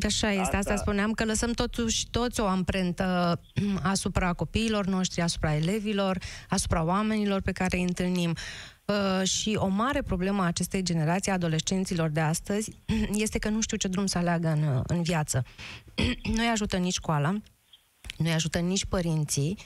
Așa 0.05 0.29
este, 0.31 0.41
asta, 0.41 0.57
asta 0.57 0.75
spuneam, 0.75 1.11
că 1.11 1.25
lăsăm 1.25 1.51
totuși 1.51 2.09
toți 2.11 2.39
o 2.41 2.45
amprentă 2.45 3.39
asupra 3.93 4.33
copiilor 4.33 4.85
noștri, 4.85 5.21
asupra 5.21 5.55
elevilor, 5.55 6.17
asupra 6.49 6.83
oamenilor 6.83 7.41
pe 7.41 7.51
care 7.51 7.77
îi 7.77 7.83
întâlnim. 7.83 8.33
Uh, 8.87 9.27
și 9.27 9.57
o 9.59 9.67
mare 9.67 10.01
problemă 10.01 10.41
a 10.41 10.45
acestei 10.45 10.83
generații, 10.83 11.31
adolescenților 11.31 12.09
de 12.09 12.19
astăzi, 12.19 12.71
este 13.25 13.39
că 13.39 13.49
nu 13.49 13.61
știu 13.61 13.77
ce 13.77 13.87
drum 13.87 14.05
să 14.05 14.17
aleagă 14.17 14.47
în, 14.47 14.83
în 14.87 15.01
viață. 15.01 15.43
Nu-i 16.35 16.47
ajută 16.47 16.77
nici 16.77 16.93
școala, 16.93 17.41
nu-i 18.17 18.33
ajută 18.33 18.59
nici 18.59 18.85
părinții, 18.85 19.57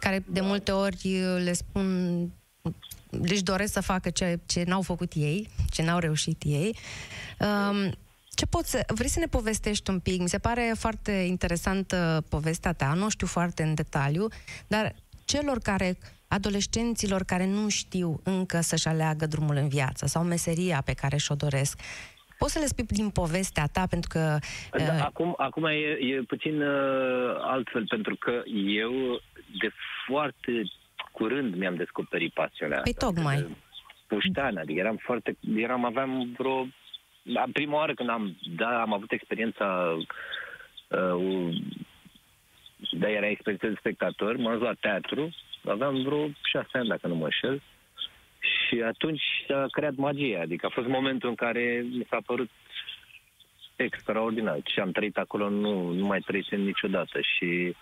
care 0.00 0.24
de 0.26 0.40
multe 0.40 0.72
ori 0.72 1.20
le 1.42 1.52
spun 1.52 2.18
își 3.10 3.42
doresc 3.42 3.72
să 3.72 3.80
facă 3.80 4.10
ce, 4.10 4.38
ce 4.46 4.62
n-au 4.66 4.82
făcut 4.82 5.12
ei, 5.14 5.48
ce 5.70 5.82
n-au 5.82 5.98
reușit 5.98 6.42
ei. 6.44 6.76
Um, 7.38 7.94
ce 8.34 8.46
poți 8.46 8.70
să... 8.70 8.84
Vrei 8.86 9.08
să 9.08 9.18
ne 9.18 9.26
povestești 9.26 9.90
un 9.90 9.98
pic? 9.98 10.20
Mi 10.20 10.28
se 10.28 10.38
pare 10.38 10.74
foarte 10.78 11.12
interesantă 11.12 12.24
povestea 12.28 12.72
ta, 12.72 12.92
nu 12.92 13.08
știu 13.08 13.26
foarte 13.26 13.62
în 13.62 13.74
detaliu, 13.74 14.28
dar 14.66 14.94
celor 15.24 15.58
care, 15.58 15.98
adolescenților 16.36 17.22
care 17.22 17.46
nu 17.46 17.68
știu 17.68 18.20
încă 18.24 18.60
să-și 18.60 18.88
aleagă 18.88 19.26
drumul 19.26 19.56
în 19.56 19.68
viață 19.68 20.06
sau 20.06 20.22
meseria 20.22 20.82
pe 20.84 20.94
care 20.94 21.16
și-o 21.16 21.34
doresc, 21.34 21.80
Poți 22.38 22.52
să 22.52 22.58
le 22.58 22.66
spui 22.66 22.84
din 22.84 23.10
povestea 23.10 23.66
ta, 23.72 23.84
pentru 23.90 24.08
că... 24.12 24.38
Da, 24.70 24.94
uh... 24.94 25.00
acum, 25.04 25.34
acum 25.36 25.64
e, 25.64 25.98
e 26.00 26.22
puțin 26.26 26.62
uh, 26.62 27.36
altfel, 27.40 27.84
pentru 27.88 28.16
că 28.16 28.42
eu 28.66 28.92
de 29.60 29.70
foarte 30.06 30.52
curând 31.12 31.54
mi-am 31.54 31.74
descoperit 31.74 32.32
pasiunea 32.32 32.80
păi 32.80 32.92
asta. 32.92 33.06
tocmai. 33.06 33.56
Puștean, 34.06 34.56
adică 34.56 34.80
eram 34.80 34.96
foarte... 34.96 35.36
Eram, 35.56 35.84
aveam 35.84 36.34
vreo 36.38 36.66
la 37.22 37.44
prima 37.52 37.76
oară 37.76 37.94
când 37.94 38.08
am, 38.08 38.36
da, 38.56 38.80
am 38.80 38.92
avut 38.92 39.12
experiența 39.12 39.96
uh, 40.88 41.62
da, 42.90 43.08
era 43.08 43.28
experiența 43.28 43.68
de 43.68 43.76
spectator, 43.78 44.36
m-am 44.36 44.58
dus 44.58 44.66
la 44.66 44.74
teatru, 44.80 45.34
aveam 45.64 46.02
vreo 46.02 46.28
șase 46.44 46.78
ani, 46.78 46.88
dacă 46.88 47.06
nu 47.06 47.14
mă 47.14 47.24
înșel, 47.24 47.62
și 48.40 48.82
atunci 48.82 49.22
s-a 49.46 49.66
creat 49.70 49.94
magia, 49.94 50.40
adică 50.40 50.66
a 50.66 50.68
fost 50.68 50.86
momentul 50.86 51.28
în 51.28 51.34
care 51.34 51.84
mi 51.90 52.06
s-a 52.10 52.18
părut 52.26 52.50
extraordinar. 53.76 54.58
Și 54.64 54.80
am 54.80 54.90
trăit 54.90 55.16
acolo, 55.16 55.48
nu, 55.48 55.90
nu 55.90 56.06
mai 56.06 56.20
trăisem 56.20 56.60
niciodată 56.60 57.20
și 57.20 57.76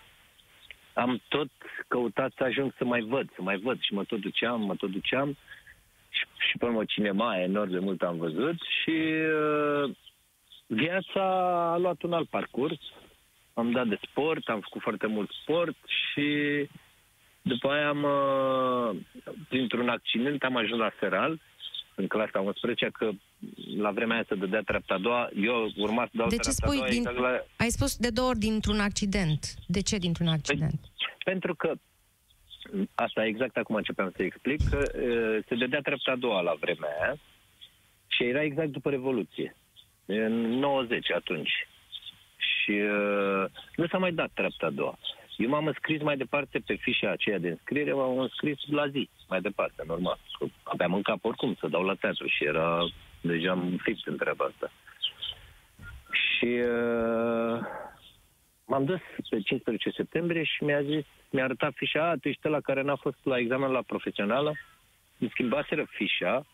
am 0.93 1.21
tot 1.27 1.49
căutat 1.87 2.31
să 2.37 2.43
ajung 2.43 2.73
să 2.77 2.85
mai 2.85 3.01
văd, 3.01 3.29
să 3.35 3.41
mai 3.41 3.57
văd. 3.57 3.81
Și 3.81 3.93
mă 3.93 4.03
tot 4.03 4.19
duceam, 4.19 4.61
mă 4.61 4.75
tot 4.75 4.91
duceam 4.91 5.37
și, 6.09 6.25
și 6.37 6.57
pe 6.57 6.65
urmă 6.65 6.85
cinema 6.85 7.39
enorm 7.39 7.71
de 7.71 7.79
mult 7.79 8.01
am 8.01 8.17
văzut 8.17 8.55
și 8.81 8.97
uh, 9.43 9.91
viața 10.67 11.23
a 11.73 11.77
luat 11.77 12.01
un 12.01 12.13
alt 12.13 12.29
parcurs. 12.29 12.79
Am 13.53 13.71
dat 13.71 13.87
de 13.87 13.99
sport, 14.09 14.47
am 14.47 14.59
făcut 14.59 14.81
foarte 14.81 15.07
mult 15.07 15.31
sport 15.31 15.75
și 15.87 16.27
după 17.49 17.67
aia 17.67 17.87
am, 17.89 18.03
uh, 18.03 18.89
printr-un 19.49 19.89
accident, 19.89 20.43
am 20.43 20.55
ajuns 20.55 20.79
la 20.79 20.91
Feral, 20.99 21.39
în 21.95 22.07
clasa 22.07 22.39
11, 22.39 22.89
că 22.93 23.09
la 23.77 23.91
vremea 23.91 24.15
aia 24.15 24.25
se 24.27 24.35
dădea 24.35 24.61
treapta 24.61 24.93
a 24.93 24.97
doua, 24.97 25.29
eu 25.35 25.71
urma 25.77 26.03
să 26.03 26.11
dau 26.13 26.27
de 26.27 26.37
ce 26.37 26.49
spui 26.49 26.75
a 26.75 26.79
doua. 26.79 26.89
Din... 26.89 27.03
La... 27.03 27.43
Ai 27.57 27.69
spus 27.69 27.97
de 27.97 28.09
două 28.09 28.29
ori 28.29 28.39
dintr-un 28.39 28.79
accident. 28.79 29.53
De 29.67 29.81
ce 29.81 29.97
dintr-un 29.97 30.27
accident? 30.27 30.79
Pentru 31.23 31.55
că 31.55 31.73
Asta 32.95 33.25
exact 33.25 33.57
acum 33.57 33.75
începeam 33.75 34.11
să 34.15 34.23
explic, 34.23 34.69
că 34.69 34.83
se 35.47 35.55
dădea 35.55 35.81
treapta 35.81 36.11
a 36.11 36.15
doua 36.15 36.41
la 36.41 36.53
vremea 36.59 36.89
aia 37.01 37.15
și 38.07 38.23
era 38.23 38.43
exact 38.43 38.69
după 38.69 38.89
Revoluție, 38.89 39.55
în 40.05 40.33
90 40.33 41.11
atunci. 41.11 41.51
Și 42.37 42.71
uh, 42.71 43.45
nu 43.75 43.87
s-a 43.87 43.97
mai 43.97 44.11
dat 44.11 44.31
treapta 44.33 44.65
a 44.65 44.69
doua. 44.69 44.97
Eu 45.43 45.49
m-am 45.49 45.67
înscris 45.67 46.01
mai 46.01 46.17
departe 46.17 46.59
pe 46.65 46.75
fișa 46.75 47.11
aceea 47.11 47.39
de 47.39 47.49
înscriere, 47.49 47.93
m-am 47.93 48.19
înscris 48.19 48.57
la 48.69 48.87
zi, 48.87 49.09
mai 49.29 49.41
departe, 49.41 49.83
normal. 49.87 50.19
Că 50.39 50.45
aveam 50.63 50.93
în 50.93 51.01
cap 51.01 51.25
oricum 51.25 51.55
să 51.59 51.67
dau 51.67 51.83
la 51.83 51.93
teatru 51.93 52.27
și 52.27 52.43
era 52.43 52.79
deja 53.21 53.51
am 53.51 53.79
fipt 53.83 54.07
în 54.07 54.17
treaba 54.17 54.45
asta. 54.45 54.71
Și 56.11 56.45
uh, 56.45 57.59
m-am 58.65 58.85
dus 58.85 58.99
pe 59.29 59.39
15 59.41 59.89
septembrie 59.89 60.43
și 60.43 60.63
mi-a 60.63 60.81
zis, 60.81 61.05
mi-a 61.29 61.43
arătat 61.43 61.73
fișa, 61.75 62.09
a, 62.09 62.15
tu 62.15 62.27
ești 62.27 62.47
la 62.47 62.59
care 62.59 62.81
n-a 62.81 62.95
fost 62.95 63.17
la 63.23 63.37
examen 63.37 63.71
la 63.71 63.81
profesională, 63.81 64.53
îmi 65.19 65.29
schimbaseră 65.29 65.85
fișa 65.89 66.45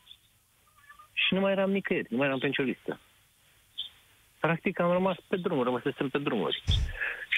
și 1.14 1.34
nu 1.34 1.40
mai 1.40 1.52
eram 1.52 1.72
nicăieri, 1.72 2.08
nu 2.10 2.18
mai 2.18 2.28
eram 2.28 2.40
pe 2.40 2.48
nicio 2.48 2.64
listă. 2.64 3.00
Practic 4.40 4.80
am 4.80 4.92
rămas 4.92 5.18
pe 5.28 5.36
drum, 5.36 5.64
rămăsesem 5.64 6.10
pe 6.10 6.18
drumuri. 6.18 6.64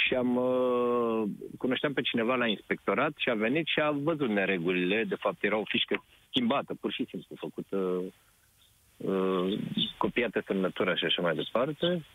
Și 0.07 0.13
am, 0.13 0.35
uh, 0.35 1.23
cunoșteam 1.57 1.93
pe 1.93 2.01
cineva 2.01 2.35
la 2.35 2.47
inspectorat 2.47 3.11
și 3.17 3.29
a 3.29 3.33
venit 3.33 3.67
și 3.67 3.79
a 3.79 3.91
văzut 3.91 4.29
neregulile. 4.29 5.03
De 5.03 5.15
fapt, 5.15 5.43
era 5.43 5.57
o 5.57 5.63
fișcă 5.65 6.03
schimbată, 6.29 6.73
pur 6.81 6.91
și 6.91 7.05
simplu, 7.09 7.35
făcută, 7.35 7.77
uh, 8.97 9.59
copiată 9.97 10.43
semnătura 10.45 10.95
și 10.95 11.05
așa 11.05 11.21
mai 11.21 11.35
departe. 11.35 12.05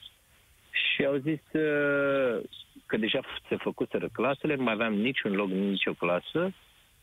Și 0.71 1.05
au 1.05 1.17
zis 1.17 1.41
uh, 1.53 2.41
că 2.87 2.97
deja 2.97 3.21
se 3.49 3.57
făcuseră 3.57 4.09
clasele, 4.13 4.55
nu 4.55 4.63
mai 4.63 4.73
aveam 4.73 4.95
niciun 4.95 5.33
loc, 5.33 5.49
nicio 5.49 5.93
clasă. 5.93 6.53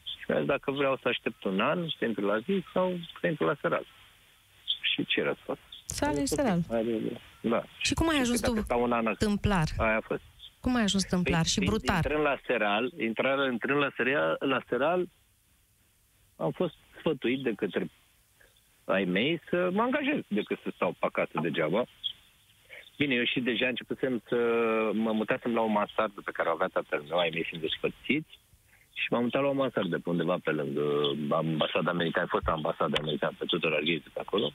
Și 0.03 0.25
mi-a 0.27 0.37
zis 0.37 0.47
dacă 0.47 0.71
vreau 0.71 0.97
să 1.01 1.07
aștept 1.07 1.43
un 1.43 1.59
an 1.59 1.85
pentru 1.99 2.25
la 2.25 2.39
zi 2.39 2.63
sau 2.73 2.99
pentru 3.21 3.45
la 3.45 3.55
seral. 3.61 3.85
Și 4.81 5.05
ce 5.05 5.23
răspuns? 5.23 5.59
Să 5.85 6.05
alegi 6.05 6.27
seral. 6.27 6.59
Da. 7.41 7.63
Și 7.77 7.93
cum 7.93 8.09
ai 8.09 8.19
ajuns 8.19 8.39
tu 8.39 8.65
tâmplar? 9.17 9.67
Aia 9.77 9.97
a 9.97 10.01
fost. 10.01 10.21
Cum 10.61 10.75
ai 10.75 10.83
ajuns 10.83 11.03
tâmplar 11.03 11.41
păi, 11.41 11.49
și 11.49 11.59
brutar? 11.59 11.95
Intrând 11.95 12.23
la 12.23 12.39
seral, 12.45 12.91
intrând, 12.97 13.51
intrând 13.51 13.79
la 13.79 13.89
seral, 13.95 14.35
la 14.39 14.61
seral, 14.67 15.07
am 16.35 16.51
fost 16.51 16.75
sfătuit 16.99 17.43
de 17.43 17.53
către 17.55 17.89
ai 18.85 19.05
mei 19.05 19.41
să 19.49 19.69
mă 19.71 19.81
angajez 19.81 20.21
decât 20.27 20.59
să 20.63 20.71
stau 20.75 20.91
pe 20.91 21.05
acasă 21.05 21.39
degeaba. 21.41 21.83
Bine, 22.97 23.15
eu 23.15 23.23
și 23.23 23.39
deja 23.39 23.67
începusem 23.67 24.21
să 24.27 24.35
mă 24.93 25.11
mutasem 25.11 25.53
la 25.53 25.61
o 25.61 25.67
mansardă 25.67 26.21
pe 26.25 26.31
care 26.31 26.49
o 26.49 26.51
avea 26.51 26.67
tatăl 26.67 27.01
meu, 27.09 27.17
ai 27.17 27.29
mei 27.33 27.43
fiind 27.43 27.63
despărțiți, 27.63 28.39
și 28.93 29.07
m-am 29.09 29.23
mutat 29.23 29.41
la 29.41 29.47
o 29.47 29.53
mansardă 29.53 29.99
pe 29.99 30.09
undeva 30.09 30.37
pe 30.43 30.51
lângă 30.51 30.83
ambasada 31.29 31.91
americană, 31.91 32.25
a 32.25 32.35
fost 32.35 32.47
ambasada 32.47 32.97
americană 32.99 33.35
pe 33.37 33.45
tuturor 33.45 33.75
arghezi 33.75 34.09
pe 34.13 34.19
acolo. 34.19 34.51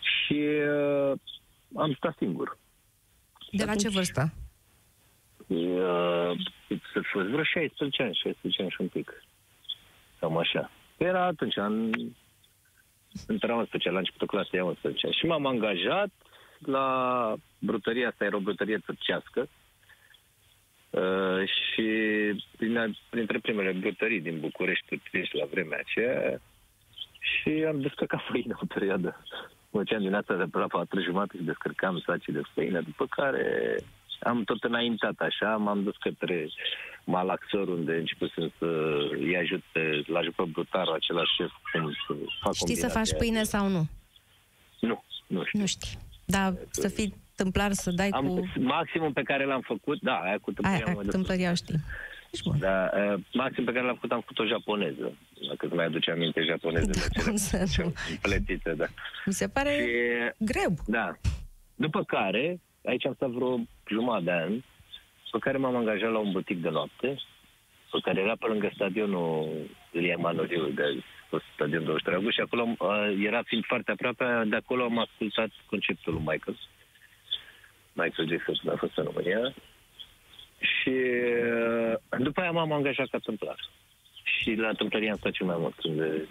Și 0.00 0.40
uh, 0.42 1.12
am 1.76 1.94
stat 1.96 2.16
singur. 2.18 2.58
De 3.50 3.64
la 3.64 3.74
ce 3.74 3.88
vârstă? 3.88 4.32
Uh, 5.50 6.32
să 6.92 7.00
fost 7.12 7.26
vreo 7.26 7.42
16 7.42 8.02
ani, 8.02 8.14
16 8.14 8.62
ani 8.62 8.70
și 8.70 8.80
un 8.80 8.88
pic. 8.88 9.22
Cam 10.20 10.36
așa. 10.36 10.70
Era 10.96 11.24
atunci, 11.24 11.56
în, 11.56 11.90
între 13.26 13.52
11, 13.52 13.90
la 13.90 13.98
începutul 13.98 14.26
clasei 14.26 14.60
11 14.60 15.06
ani. 15.06 15.14
Și 15.14 15.26
m-am 15.26 15.46
angajat 15.46 16.10
la 16.58 17.34
brutăria 17.58 18.08
asta, 18.08 18.24
era 18.24 18.36
o 18.36 18.40
brutărie 18.40 18.78
turcească, 18.78 19.48
Uh, 20.90 21.48
și 21.48 21.86
prin, 22.56 22.96
printre 23.10 23.38
primele 23.38 23.72
brutării 23.72 24.20
din 24.20 24.40
București 24.40 24.86
turcești 24.86 25.36
la 25.36 25.44
vremea 25.50 25.78
aceea 25.78 26.40
și 27.20 27.64
am 27.68 27.80
descărcat 27.80 28.20
făină 28.30 28.58
o 28.62 28.66
perioadă. 28.74 29.24
Mă 29.70 29.84
ceam 29.84 30.02
din 30.02 30.14
asta 30.14 30.34
de 30.34 30.44
pe 30.50 30.58
la 30.58 30.66
patru 30.66 31.00
jumate 31.00 31.36
și 31.36 31.42
descărcam 31.42 32.02
sacii 32.06 32.32
de 32.32 32.40
făină, 32.54 32.80
după 32.80 33.06
care 33.06 33.76
am 34.20 34.44
tot 34.44 34.64
înaintat 34.64 35.18
așa, 35.18 35.56
m-am 35.56 35.82
dus 35.82 35.96
către 35.96 36.48
Malaxor, 37.04 37.68
unde 37.68 37.92
începusem 37.92 38.52
să 38.58 38.66
îi 39.10 39.36
ajut 39.36 39.62
pe, 39.72 40.02
la 40.06 40.18
ajut 40.18 40.34
pe 40.34 40.42
brutarul 40.52 40.94
același 40.94 41.34
șef 41.36 41.50
cum 41.72 41.92
să 42.06 42.14
fac 42.40 42.54
Știi 42.54 42.76
să 42.76 42.88
faci 42.88 43.16
pâine 43.16 43.42
sau 43.42 43.68
nu? 43.68 43.86
Nu, 44.80 45.04
nu 45.26 45.44
știu. 45.44 45.58
Nu 45.58 45.66
știi. 45.66 45.98
Dar 46.24 46.54
să 46.70 46.88
fii 46.88 47.14
tâmplar 47.36 47.72
să 47.72 47.90
dai 47.90 48.08
am, 48.08 48.26
cu... 48.26 48.52
Maximul 48.60 49.12
pe 49.12 49.22
care 49.22 49.44
l-am 49.44 49.60
făcut, 49.60 50.00
da, 50.00 50.14
aia 50.14 50.38
cu 50.38 50.52
tâmplăria. 50.52 50.84
Aia, 50.86 50.96
tâmplăria 51.10 51.54
știi. 51.54 51.80
Ești 52.30 52.48
bun. 52.48 52.58
Da, 52.58 52.90
uh, 52.94 53.20
maxim 53.32 53.64
pe 53.64 53.72
care 53.72 53.84
l-am 53.84 53.94
făcut, 53.94 54.12
am 54.12 54.20
făcut 54.20 54.38
o 54.38 54.46
japoneză. 54.46 55.12
Dacă 55.48 55.66
îți 55.66 55.74
mai 55.74 55.84
aduce 55.84 56.10
aminte 56.10 56.42
japoneză. 56.42 56.90
Da, 56.90 57.22
cum 57.22 57.36
să 57.36 57.64
nu. 57.76 57.92
Plătită, 58.22 58.72
da. 58.72 58.86
Mi 59.24 59.32
se 59.32 59.48
pare 59.48 59.72
și, 59.72 60.44
greu. 60.44 60.74
Da. 60.86 61.16
După 61.74 62.04
care, 62.04 62.60
aici 62.84 63.06
am 63.06 63.14
stat 63.14 63.28
vreo 63.28 63.60
jumătate 63.90 64.24
de 64.24 64.30
ani, 64.30 64.64
pe 65.30 65.38
care 65.38 65.58
m-am 65.58 65.76
angajat 65.76 66.10
la 66.10 66.18
un 66.18 66.32
butic 66.32 66.62
de 66.62 66.68
noapte, 66.68 67.16
pe 67.90 67.98
care 68.02 68.20
era 68.20 68.34
pe 68.38 68.46
lângă 68.46 68.70
stadionul 68.74 69.48
Ilie 69.92 70.14
Manoliu, 70.14 70.68
de 70.68 71.02
fost 71.30 71.44
stadion 71.54 71.84
23 71.84 72.14
august, 72.14 72.34
și 72.34 72.46
acolo 72.46 72.64
uh, 72.78 73.24
era 73.28 73.42
fiind 73.42 73.64
foarte 73.64 73.90
aproape, 73.90 74.24
de 74.46 74.56
acolo 74.56 74.82
am 74.84 74.98
ascultat 74.98 75.50
conceptul 75.66 76.12
lui 76.12 76.22
Michael. 76.30 76.56
Michael 77.92 78.28
Jackson 78.28 78.72
a 78.72 78.76
fost 78.76 78.96
în 78.96 79.04
România. 79.04 79.54
Și 80.72 80.94
uh, 81.78 81.94
după 82.18 82.40
aia 82.40 82.50
m-am 82.50 82.72
angajat 82.72 83.08
ca 83.08 83.18
tâmplar. 83.18 83.58
Și 84.22 84.54
la 84.54 84.72
tâmplărie 84.72 85.10
am 85.10 85.16
stat 85.16 85.32
cel 85.32 85.46
mai 85.46 85.56
mult. 85.58 85.84
Unde 85.84 86.28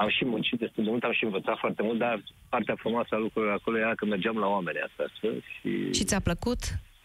am 0.00 0.08
și 0.08 0.24
muncit 0.24 0.58
destul 0.58 0.84
de 0.84 0.90
mult, 0.90 1.04
am 1.04 1.12
și 1.12 1.24
învățat 1.24 1.58
foarte 1.58 1.82
mult, 1.82 1.98
dar 1.98 2.22
partea 2.48 2.74
frumoasă 2.78 3.14
a 3.14 3.18
lucrurilor 3.18 3.54
acolo 3.54 3.78
era 3.78 3.94
că 3.94 4.04
mergeam 4.04 4.38
la 4.38 4.46
oameni 4.46 4.78
acasă. 4.78 5.26
Și, 5.60 5.92
și 5.92 6.04
ți-a 6.04 6.20
plăcut 6.20 6.58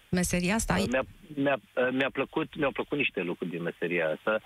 meseria 0.10 0.56
asta? 0.56 0.74
Mi-a, 0.92 1.06
mi-a, 1.36 1.60
mi-a, 1.92 2.10
plăcut, 2.10 2.56
mi-au 2.56 2.72
plăcut 2.72 2.98
niște 2.98 3.22
lucruri 3.22 3.52
din 3.52 3.62
meseria 3.62 4.10
asta. 4.10 4.42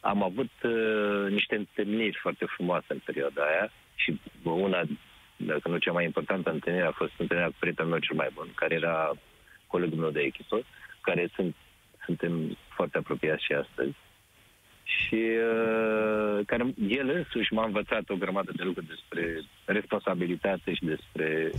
Am 0.00 0.22
avut 0.22 0.52
uh, 0.62 1.30
niște 1.30 1.54
întâlniri 1.56 2.18
foarte 2.22 2.44
frumoase 2.44 2.86
în 2.88 3.00
perioada 3.04 3.42
aia 3.42 3.72
și 3.94 4.20
una 4.42 4.82
dacă 5.36 5.68
nu 5.68 5.76
cea 5.76 5.92
mai 5.92 6.04
importantă 6.04 6.50
întâlnire, 6.50 6.86
a 6.86 7.00
fost 7.02 7.12
întâlnirea 7.18 7.50
cu 7.50 7.56
prietenul 7.58 7.90
meu 7.90 8.00
cel 8.00 8.16
mai 8.16 8.30
bun, 8.34 8.48
care 8.54 8.74
era 8.74 9.12
colegul 9.66 9.98
meu 9.98 10.10
de 10.10 10.20
echipă, 10.20 10.64
care 11.00 11.30
sunt, 11.34 11.54
suntem 12.04 12.56
foarte 12.68 12.98
apropiați 12.98 13.44
și 13.44 13.52
astăzi. 13.52 13.96
Și 14.84 15.14
uh, 15.14 16.46
care 16.46 16.74
el 16.88 17.08
însuși 17.08 17.52
m-a 17.52 17.64
învățat 17.64 18.08
o 18.08 18.16
grămadă 18.16 18.52
de 18.56 18.62
lucruri 18.62 18.86
despre 18.86 19.42
responsabilitate 19.64 20.74
și 20.74 20.84
despre 20.84 21.50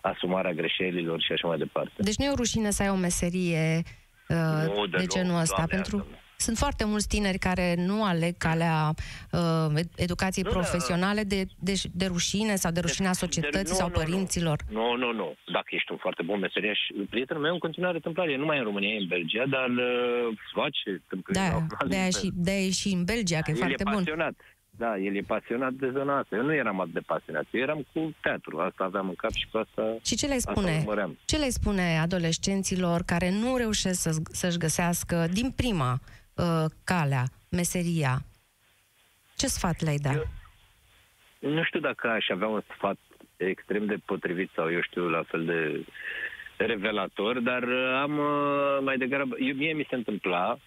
asumarea 0.00 0.52
greșelilor 0.52 1.20
și 1.20 1.32
așa 1.32 1.48
mai 1.48 1.58
departe. 1.58 1.92
Deci 1.96 2.16
nu 2.16 2.24
e 2.24 2.30
o 2.30 2.34
rușine 2.34 2.70
să 2.70 2.82
ai 2.82 2.88
o 2.88 2.94
meserie 2.94 3.82
uh, 4.28 4.74
nu, 4.74 4.86
de, 4.86 4.96
de 4.96 5.06
genul 5.06 5.40
ăsta, 5.40 5.64
pentru... 5.68 5.96
Asta, 5.96 6.18
sunt 6.40 6.56
foarte 6.56 6.84
mulți 6.84 7.08
tineri 7.08 7.38
care 7.38 7.74
nu 7.78 8.04
aleg 8.04 8.34
calea 8.36 8.94
uh, 9.30 9.80
educației 9.96 10.44
nu, 10.44 10.50
da. 10.50 10.58
profesionale 10.58 11.22
de, 11.22 11.44
de, 11.58 11.72
de 11.92 12.06
rușine 12.06 12.54
sau 12.56 12.70
de 12.72 12.80
rușinea 12.80 13.12
societății 13.12 13.62
de, 13.64 13.70
nu, 13.70 13.74
sau 13.74 13.88
nu, 13.88 13.92
părinților. 13.92 14.58
Nu, 14.70 14.96
nu, 14.96 15.12
nu. 15.12 15.34
Dacă 15.52 15.68
ești 15.70 15.92
un 15.92 15.96
foarte 15.96 16.22
bun 16.22 16.38
meseriaș, 16.38 16.78
prietenul 17.10 17.42
meu 17.42 17.52
în 17.52 17.58
continuare 17.58 17.98
tâmplare, 17.98 18.36
nu 18.36 18.44
mai 18.44 18.58
în 18.58 18.64
România, 18.64 18.94
e 18.94 18.98
în 18.98 19.06
Belgia, 19.06 19.44
dar 19.46 19.68
uh, 19.68 20.38
face 20.54 21.02
tâmplare. 21.08 21.66
Da, 21.68 21.86
de-aia 21.86 22.10
și, 22.10 22.30
de 22.34 22.70
și 22.70 22.88
în 22.88 23.04
Belgia, 23.04 23.40
că 23.40 23.50
e 23.50 23.54
foarte 23.54 23.82
e 23.82 23.90
pasionat. 23.92 24.34
bun. 24.36 24.56
Da, 24.70 24.98
el 24.98 25.16
e 25.16 25.20
pasionat 25.20 25.72
de 25.72 25.90
zona 25.96 26.18
asta. 26.18 26.36
Eu 26.36 26.42
nu 26.42 26.54
eram 26.54 26.80
atât 26.80 26.92
de 26.92 27.00
pasionat. 27.00 27.44
Eu 27.50 27.60
eram 27.60 27.86
cu 27.92 28.14
teatru. 28.22 28.58
Asta 28.58 28.84
aveam 28.84 29.08
în 29.08 29.14
cap 29.14 29.32
și 29.32 29.46
pe 29.52 29.58
asta 29.58 29.96
Și 30.04 30.16
ce 30.16 30.26
le 30.26 30.38
spune? 30.38 30.84
Ce 31.24 31.36
le 31.36 31.48
spune 31.48 31.98
adolescenților 31.98 33.02
care 33.02 33.30
nu 33.30 33.56
reușesc 33.56 34.00
să, 34.00 34.10
să-și 34.32 34.58
găsească 34.58 35.26
din 35.32 35.50
prima 35.50 36.00
uh, 36.38 36.64
calea, 36.84 37.24
meseria, 37.50 38.18
ce 39.36 39.46
sfat 39.46 39.80
le-ai 39.80 39.96
da? 39.96 40.12
Eu, 40.12 40.24
nu 41.38 41.62
știu 41.62 41.80
dacă 41.80 42.08
aș 42.08 42.28
avea 42.28 42.46
un 42.48 42.62
sfat 42.74 42.98
extrem 43.36 43.86
de 43.86 43.96
potrivit 44.04 44.50
sau 44.54 44.72
eu 44.72 44.80
știu 44.80 45.08
la 45.08 45.22
fel 45.22 45.44
de 45.44 45.84
revelator, 46.56 47.38
dar 47.38 47.62
am 48.02 48.18
uh, 48.18 48.78
mai 48.80 48.96
degrabă, 48.96 49.36
eu, 49.38 49.54
mie 49.54 49.72
mi 49.72 49.86
se 49.88 49.94
întâmpla, 49.94 50.58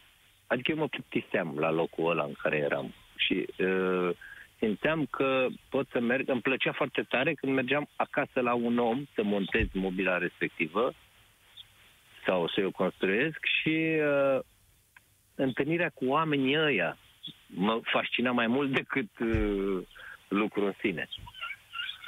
adică 0.47 0.71
eu 0.71 0.77
mă 0.77 0.87
plictiseam 0.87 1.57
la 1.59 1.71
locul 1.71 2.09
ăla 2.09 2.23
în 2.23 2.33
care 2.41 2.57
eram 2.57 2.93
și 3.15 3.45
uh, 3.57 4.09
simțeam 4.57 5.05
că 5.05 5.47
pot 5.69 5.87
să 5.91 5.99
merg, 5.99 6.29
îmi 6.29 6.41
plăcea 6.41 6.71
foarte 6.71 7.01
tare 7.01 7.33
când 7.33 7.53
mergeam 7.53 7.89
acasă 7.95 8.39
la 8.39 8.53
un 8.53 8.77
om 8.77 9.05
să 9.15 9.23
montez 9.23 9.67
mobila 9.73 10.17
respectivă 10.17 10.93
sau 12.25 12.47
să 12.47 12.65
o 12.65 12.71
construiesc 12.71 13.39
și 13.61 13.99
uh, 13.99 14.39
întâlnirea 15.43 15.89
cu 15.89 16.05
oamenii 16.05 16.57
ăia 16.57 16.97
mă 17.45 17.79
fascina 17.83 18.31
mai 18.31 18.47
mult 18.47 18.71
decât 18.71 19.19
uh, 19.19 19.81
lucrul 20.27 20.65
în 20.65 20.73
sine. 20.79 21.07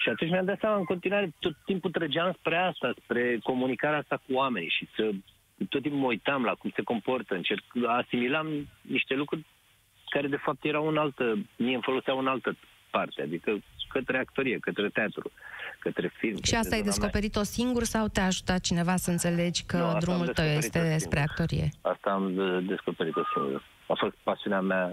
Și 0.02 0.10
atunci 0.10 0.32
mi-am 0.32 0.46
dat 0.46 0.60
seama 0.60 0.78
în 0.78 0.84
continuare, 0.84 1.34
tot 1.40 1.56
timpul 1.66 1.92
trăgeam 1.92 2.36
spre 2.40 2.58
asta, 2.58 2.94
spre 3.04 3.40
comunicarea 3.44 3.98
asta 3.98 4.22
cu 4.28 4.34
oamenii 4.34 4.70
și 4.70 4.88
să 4.96 5.12
tot 5.70 5.82
timpul 5.82 6.00
mă 6.00 6.08
uitam 6.08 6.44
la 6.44 6.54
cum 6.54 6.72
se 6.76 6.82
comportă, 6.82 7.36
încerc, 7.36 7.64
asimilam 7.88 8.68
niște 8.82 9.16
lucruri 9.16 9.46
care 10.10 10.28
de 10.28 10.36
fapt 10.36 10.66
erau 10.66 10.88
în 10.88 10.98
altă, 10.98 11.38
mie 11.58 11.74
îmi 11.74 11.84
foloseau 11.84 12.20
în 12.20 12.28
altă 12.28 12.56
parte, 12.90 13.22
adică 13.22 13.62
către 13.94 14.18
actorie, 14.18 14.58
către 14.60 14.90
teatru, 14.90 15.32
către 15.80 16.12
film. 16.18 16.38
Și 16.44 16.56
asta 16.56 16.76
ai 16.76 16.82
descoperit-o 16.82 17.44
singur 17.44 17.84
sau 17.84 18.08
te-a 18.08 18.26
ajutat 18.26 18.60
cineva 18.60 18.96
să 18.96 19.10
înțelegi 19.12 19.64
că 19.64 19.78
nu, 19.78 19.98
drumul 20.00 20.28
tău 20.28 20.46
este 20.46 20.98
spre 20.98 21.20
actorie? 21.20 21.68
Asta 21.82 22.10
am 22.10 22.26
descoperit-o 22.68 23.24
singur. 23.34 23.64
A 23.88 23.94
fost 23.98 24.16
pasiunea 24.24 24.62
mea 24.62 24.86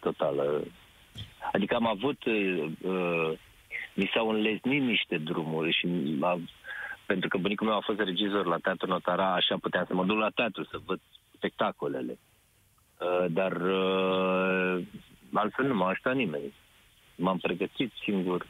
totală. 0.00 0.64
Adică 1.52 1.74
am 1.74 1.86
avut, 1.86 2.24
uh, 2.24 3.38
mi 3.94 4.10
s-au 4.14 4.28
înleznit 4.28 4.82
niște 4.82 5.16
drumuri 5.16 5.72
și 5.78 5.86
a, 6.20 6.40
pentru 7.06 7.28
că 7.28 7.38
bunicul 7.38 7.66
meu 7.66 7.76
a 7.76 7.82
fost 7.84 7.98
regizor 7.98 8.46
la 8.46 8.58
Teatru 8.58 8.86
Notara, 8.86 9.34
așa 9.34 9.56
puteam 9.60 9.84
să 9.88 9.94
mă 9.94 10.04
duc 10.04 10.18
la 10.18 10.30
teatru 10.34 10.64
să 10.64 10.76
văd 10.84 11.00
spectacolele. 11.36 12.18
Uh, 12.98 13.26
dar 13.30 13.52
uh, 13.52 14.86
altfel 15.32 15.66
nu 15.66 15.74
m-a 15.74 15.88
ajutat 15.88 16.14
nimeni. 16.14 16.52
M-am 17.20 17.38
pregătit 17.38 17.92
singur. 18.02 18.46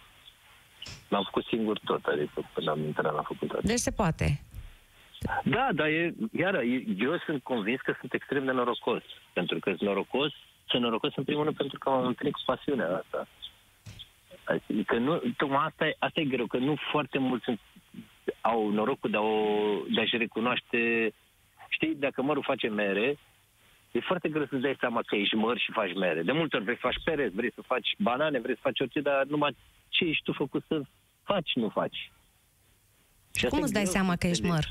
M-am 1.09 1.25
făcut 1.25 1.45
singur 1.45 1.79
tot, 1.85 2.05
adică 2.05 2.51
până 2.55 2.71
am 2.71 2.81
intrat 2.85 3.15
la 3.15 3.23
facultate. 3.23 3.67
Deci 3.67 3.79
se 3.79 3.91
poate. 3.91 4.41
Da, 5.45 5.69
dar 5.75 5.87
e, 5.87 6.15
iară, 6.33 6.63
eu 6.99 7.19
sunt 7.27 7.43
convins 7.43 7.81
că 7.81 7.95
sunt 7.99 8.13
extrem 8.13 8.45
de 8.45 8.53
norocos. 8.53 9.03
Pentru 9.33 9.59
că 9.59 9.69
sunt 9.69 9.81
norocos, 9.81 10.33
sunt 10.67 10.83
norocos 10.83 11.17
în 11.17 11.25
primul 11.25 11.45
rând 11.45 11.57
pentru 11.57 11.79
că 11.79 11.91
m-am 11.91 12.07
întâlnit 12.07 12.35
cu 12.35 12.43
pasiunea 12.47 12.97
asta. 12.97 13.29
Adică 14.45 14.97
nu, 14.97 15.23
tocmai 15.37 15.65
asta 15.67 15.87
e, 15.87 15.97
asta 15.99 16.21
e 16.21 16.25
greu, 16.25 16.47
că 16.47 16.57
nu 16.57 16.77
foarte 16.91 17.19
mulți 17.19 17.45
sunt, 17.45 17.61
au 18.41 18.71
norocul 18.71 19.11
de, 19.11 19.17
a 19.17 19.21
o, 19.21 19.45
de 19.95 20.01
a-și 20.01 20.17
recunoaște... 20.17 21.13
Știi, 21.69 21.95
dacă 21.95 22.23
mărul 22.23 22.43
face 22.43 22.69
mere, 22.69 23.19
e 23.93 24.01
foarte 24.01 24.29
greu 24.29 24.47
să-ți 24.47 24.63
dai 24.63 24.77
seama 24.79 25.01
că 25.07 25.17
ești 25.17 25.35
măr 25.35 25.59
și 25.59 25.73
faci 25.73 25.95
mere. 25.95 26.23
De 26.23 26.33
multe 26.33 26.57
ori 26.57 26.65
vrei 26.65 26.77
să 26.77 26.83
faci 26.85 27.05
perez, 27.05 27.33
vrei 27.33 27.53
să 27.55 27.63
faci 27.67 27.95
banane, 27.99 28.41
vrei 28.41 28.55
să 28.55 28.61
faci 28.63 28.81
orice, 28.81 29.01
dar 29.01 29.25
numai 29.25 29.57
ce 29.89 30.05
ești 30.05 30.23
tu 30.23 30.33
făcut 30.33 30.65
să 30.69 30.83
faci, 31.23 31.51
nu 31.55 31.69
faci. 31.69 32.11
Și 33.35 33.47
Cum 33.47 33.63
îți 33.63 33.73
dai 33.73 33.87
seama 33.87 34.17
că 34.17 34.27
ești 34.27 34.47
măr? 34.47 34.65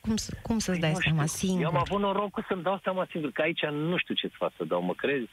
Cum, 0.00 0.14
cum 0.42 0.58
să-ți 0.58 0.80
păi 0.80 0.90
dai 0.90 1.00
seama 1.02 1.26
singur? 1.26 1.62
Eu 1.62 1.68
am 1.68 1.76
avut 1.76 2.00
norocul 2.00 2.44
să-mi 2.48 2.62
dau 2.62 2.80
seama 2.82 3.06
singur, 3.10 3.30
că 3.30 3.42
aici 3.42 3.64
nu 3.64 3.96
știu 3.96 4.14
ce 4.14 4.28
să 4.28 4.34
fac 4.36 4.52
să 4.56 4.64
dau, 4.64 4.82
mă 4.82 4.94
crezi? 4.94 5.28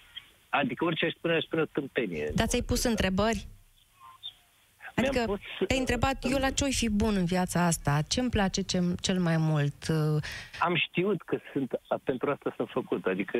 Adică 0.49 0.85
orice 0.85 1.05
aș 1.05 1.11
spune, 1.13 1.33
aș 1.33 1.43
spune 1.43 1.61
o 1.61 1.65
tâmpenie. 1.65 2.31
Dar 2.35 2.47
ți-ai 2.47 2.61
pus 2.61 2.83
întrebări? 2.83 3.47
Adică 4.95 5.23
pus, 5.25 5.39
te-ai 5.67 5.79
întrebat, 5.79 6.23
eu 6.31 6.37
la 6.37 6.49
ce 6.49 6.65
fi 6.65 6.89
bun 6.89 7.15
în 7.15 7.25
viața 7.25 7.65
asta? 7.65 7.99
Ce-mi 8.07 8.29
place 8.29 8.61
ce, 8.61 8.79
cel 9.01 9.19
mai 9.19 9.37
mult? 9.37 9.87
Am 10.59 10.75
știut 10.75 11.21
că 11.21 11.37
sunt, 11.51 11.71
pentru 12.03 12.29
asta 12.29 12.53
sunt 12.55 12.69
făcut. 12.69 13.05
Adică 13.05 13.37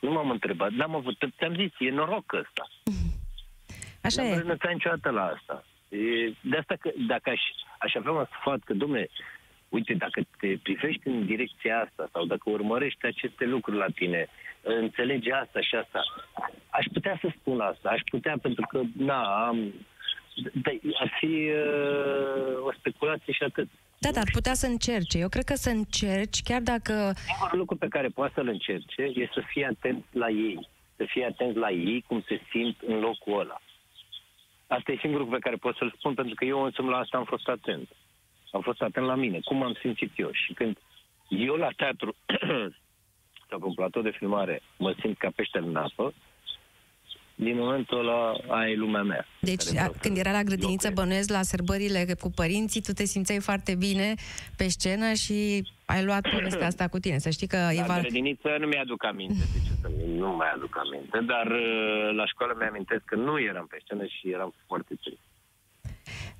nu 0.00 0.12
m-am 0.12 0.30
întrebat, 0.30 0.70
n-am 0.70 0.94
avut, 0.94 1.16
ți-am 1.38 1.54
zis, 1.54 1.70
e 1.78 1.90
noroc 1.90 2.32
ăsta. 2.32 2.68
Așa 4.06 4.22
n-am 4.22 4.32
e. 4.32 4.36
renunțat 4.36 4.72
niciodată 4.72 5.10
la 5.10 5.24
asta. 5.24 5.64
E, 5.88 5.98
de 6.40 6.56
asta 6.56 6.74
că 6.80 6.90
dacă 7.08 7.30
aș, 7.30 7.40
aș 7.78 7.94
avea 7.94 8.12
un 8.12 8.26
sfat 8.40 8.60
că, 8.64 8.74
domne, 8.74 9.08
uite, 9.68 9.94
dacă 9.94 10.20
te 10.38 10.58
privești 10.62 11.08
în 11.08 11.26
direcția 11.26 11.80
asta 11.80 12.08
sau 12.12 12.24
dacă 12.24 12.50
urmărești 12.50 13.06
aceste 13.06 13.44
lucruri 13.44 13.78
la 13.78 13.86
tine, 13.94 14.28
înțelegi 14.62 15.30
asta 15.30 15.60
și 15.60 15.74
asta, 15.74 16.00
aș 16.70 16.86
putea 16.92 17.18
să 17.20 17.28
spun 17.38 17.60
asta, 17.60 17.88
aș 17.88 18.00
putea 18.10 18.36
pentru 18.42 18.66
că, 18.68 18.80
na, 18.96 19.46
am... 19.46 19.72
Dar 20.34 20.74
ar 20.94 21.12
fi 21.18 21.50
uh, 21.50 22.66
o 22.66 22.72
speculație 22.72 23.32
și 23.32 23.42
atât. 23.42 23.68
Da, 23.98 24.10
dar 24.10 24.24
putea 24.32 24.54
să 24.54 24.66
încerce. 24.66 25.18
Eu 25.18 25.28
cred 25.28 25.44
că 25.44 25.54
să 25.54 25.70
încerci, 25.70 26.42
chiar 26.42 26.60
dacă... 26.60 27.12
Singurul 27.16 27.58
lucru 27.58 27.76
pe 27.76 27.88
care 27.88 28.08
poate 28.08 28.32
să-l 28.34 28.48
încerce 28.48 29.02
e 29.02 29.30
să 29.34 29.42
fie 29.46 29.66
atent 29.66 30.04
la 30.10 30.28
ei. 30.28 30.68
Să 30.96 31.04
fie 31.08 31.24
atent 31.24 31.56
la 31.56 31.70
ei, 31.70 32.04
cum 32.06 32.24
se 32.28 32.40
simt 32.50 32.76
în 32.86 32.98
locul 32.98 33.40
ăla. 33.40 33.60
Asta 34.66 34.92
e 34.92 34.96
singurul 35.00 35.24
lucru 35.24 35.38
pe 35.38 35.48
care 35.48 35.56
pot 35.56 35.76
să-l 35.76 35.94
spun, 35.98 36.14
pentru 36.14 36.34
că 36.34 36.44
eu 36.44 36.62
însumi 36.62 36.88
la 36.88 36.96
asta 36.96 37.16
am 37.16 37.24
fost 37.24 37.48
atent 37.48 37.88
am 38.52 38.60
fost 38.60 38.80
atent 38.80 39.06
la 39.06 39.14
mine, 39.14 39.40
cum 39.44 39.62
am 39.62 39.76
simțit 39.80 40.12
eu. 40.16 40.30
Și 40.32 40.52
când 40.52 40.78
eu 41.28 41.54
la 41.54 41.68
teatru 41.76 42.14
sau 43.48 43.58
pe 43.58 43.64
un 43.64 43.74
platou 43.74 44.02
de 44.02 44.10
filmare 44.10 44.62
mă 44.76 44.94
simt 45.00 45.18
ca 45.18 45.30
peștele 45.34 45.66
în 45.66 45.76
apă, 45.76 46.14
din 47.42 47.56
momentul 47.58 47.98
ăla 47.98 48.32
aia 48.48 48.70
e 48.70 48.74
lumea 48.74 49.02
mea. 49.02 49.26
Deci, 49.40 49.76
a, 49.76 49.90
când 50.00 50.16
era 50.16 50.30
la 50.30 50.42
grădiniță, 50.42 50.90
bănuiesc 50.94 51.30
la 51.30 51.42
sărbările 51.42 52.06
cu 52.20 52.30
părinții, 52.30 52.82
tu 52.82 52.92
te 52.92 53.04
simțeai 53.04 53.40
foarte 53.40 53.74
bine 53.74 54.14
pe 54.56 54.68
scenă 54.68 55.12
și 55.12 55.68
ai 55.84 56.04
luat 56.04 56.28
povestea 56.30 56.66
asta 56.66 56.88
cu 56.88 56.98
tine. 56.98 57.18
Să 57.18 57.30
știi 57.30 57.46
că... 57.46 57.58
La 57.76 57.84
val... 57.84 58.00
grădiniță 58.00 58.56
nu 58.60 58.66
mi-aduc 58.66 59.04
aminte, 59.04 59.44
de 59.52 59.58
ce 59.66 59.72
să 59.80 59.88
nu 60.06 60.36
mai 60.36 60.50
aduc 60.54 60.78
aminte, 60.84 61.18
dar 61.32 61.46
uh, 61.46 62.14
la 62.16 62.26
școală 62.26 62.56
mi-amintesc 62.58 63.02
că 63.04 63.14
nu 63.14 63.40
eram 63.40 63.66
pe 63.66 63.78
scenă 63.84 64.04
și 64.04 64.30
eram 64.30 64.54
foarte 64.66 64.94
trist. 65.02 65.20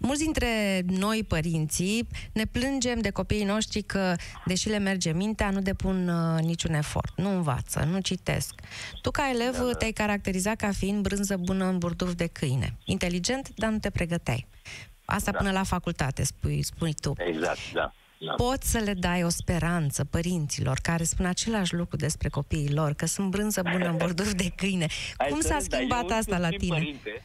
Mulți 0.02 0.22
dintre 0.22 0.82
noi, 0.86 1.24
părinții, 1.28 2.06
ne 2.32 2.44
plângem 2.44 3.00
de 3.00 3.10
copiii 3.10 3.44
noștri 3.44 3.82
că, 3.82 4.14
deși 4.44 4.68
le 4.68 4.78
merge 4.78 5.12
mintea, 5.12 5.50
nu 5.50 5.60
depun 5.60 6.08
uh, 6.08 6.40
niciun 6.40 6.74
efort, 6.74 7.12
nu 7.16 7.30
învață, 7.30 7.88
nu 7.90 8.00
citesc. 8.00 8.54
Tu, 9.02 9.10
ca 9.10 9.30
elev, 9.34 9.56
da, 9.56 9.64
da. 9.64 9.72
te-ai 9.72 9.92
caracterizat 9.92 10.56
ca 10.56 10.70
fiind 10.72 11.02
brânză 11.02 11.36
bună 11.36 11.64
în 11.64 11.78
burduf 11.78 12.14
de 12.14 12.26
câine. 12.26 12.76
Inteligent, 12.84 13.48
dar 13.54 13.70
nu 13.70 13.78
te 13.78 13.90
pregăteai. 13.90 14.46
Asta 15.04 15.30
da. 15.30 15.38
până 15.38 15.50
la 15.50 15.62
facultate, 15.62 16.24
spui, 16.24 16.62
spui 16.62 16.94
tu. 17.00 17.12
Exact, 17.16 17.58
da. 17.72 17.92
Da. 18.24 18.32
Poți 18.32 18.70
să 18.70 18.78
le 18.78 18.94
dai 18.94 19.24
o 19.24 19.28
speranță 19.28 20.04
părinților 20.04 20.78
care 20.82 21.04
spun 21.04 21.26
același 21.26 21.74
lucru 21.74 21.96
despre 21.96 22.28
copiii 22.28 22.72
lor, 22.72 22.92
că 22.94 23.06
sunt 23.06 23.30
brânză 23.30 23.62
bună 23.70 23.88
în 23.88 23.96
borduf 23.96 24.32
de 24.32 24.52
câine. 24.56 24.86
Cum 25.28 25.40
s-a 25.40 25.58
schimbat 25.60 26.10
asta 26.10 26.38
la 26.38 26.48
tine? 26.48 26.76
Părinte, 26.76 27.24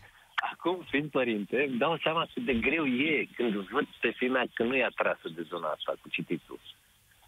acum, 0.58 0.86
fiind 0.90 1.10
părinte, 1.10 1.64
îmi 1.64 1.78
dau 1.78 1.98
seama 1.98 2.28
cât 2.34 2.46
de 2.46 2.54
greu 2.54 2.86
e 2.86 3.28
când 3.36 3.54
văd 3.54 3.88
pe 4.02 4.12
femeia 4.12 4.46
că 4.54 4.64
nu 4.64 4.76
e 4.76 4.84
atrasă 4.84 5.30
de 5.36 5.42
zona 5.42 5.68
asta 5.68 5.94
cu 6.02 6.10
cititul. 6.10 6.60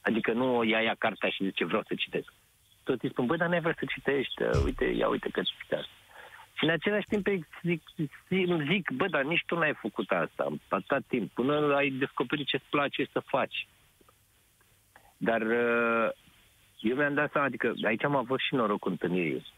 Adică 0.02 0.32
nu 0.32 0.64
ia 0.64 0.82
ia 0.82 0.96
cartea 0.96 1.30
și 1.30 1.44
zice 1.44 1.66
vreau 1.66 1.84
să 1.88 1.94
citesc. 1.96 2.34
Tot 2.84 3.02
îi 3.02 3.10
spun, 3.10 3.26
băi, 3.26 3.38
dar 3.38 3.48
nu 3.48 3.60
vrea 3.60 3.76
să 3.80 3.86
citești, 3.86 4.44
uite, 4.64 4.86
ia 4.86 5.08
uite 5.08 5.30
că 5.30 5.42
citești. 5.42 5.92
Și 6.54 6.64
în 6.64 6.70
același 6.70 7.08
timp 7.08 7.28
zic, 7.28 7.48
zic, 7.62 7.82
zic, 8.70 8.90
bă, 8.92 9.08
dar 9.08 9.24
nici 9.24 9.44
tu 9.46 9.58
n-ai 9.58 9.74
făcut 9.74 10.12
asta 10.12 10.48
atâta 10.68 11.00
timp, 11.08 11.32
până 11.32 11.76
ai 11.76 11.90
descoperit 11.90 12.48
ce-ți 12.48 12.70
place 12.70 13.08
să 13.12 13.20
faci. 13.20 13.68
Dar 15.18 15.42
uh, 15.42 16.10
eu 16.80 16.96
mi-am 16.96 17.14
dat 17.14 17.32
seama, 17.32 17.48
adică 17.48 17.74
aici 17.84 18.04
am 18.04 18.16
avut 18.16 18.40
și 18.40 18.56
noroc 18.56 18.80
cu 18.80 18.90
întâlniri, 18.90 19.54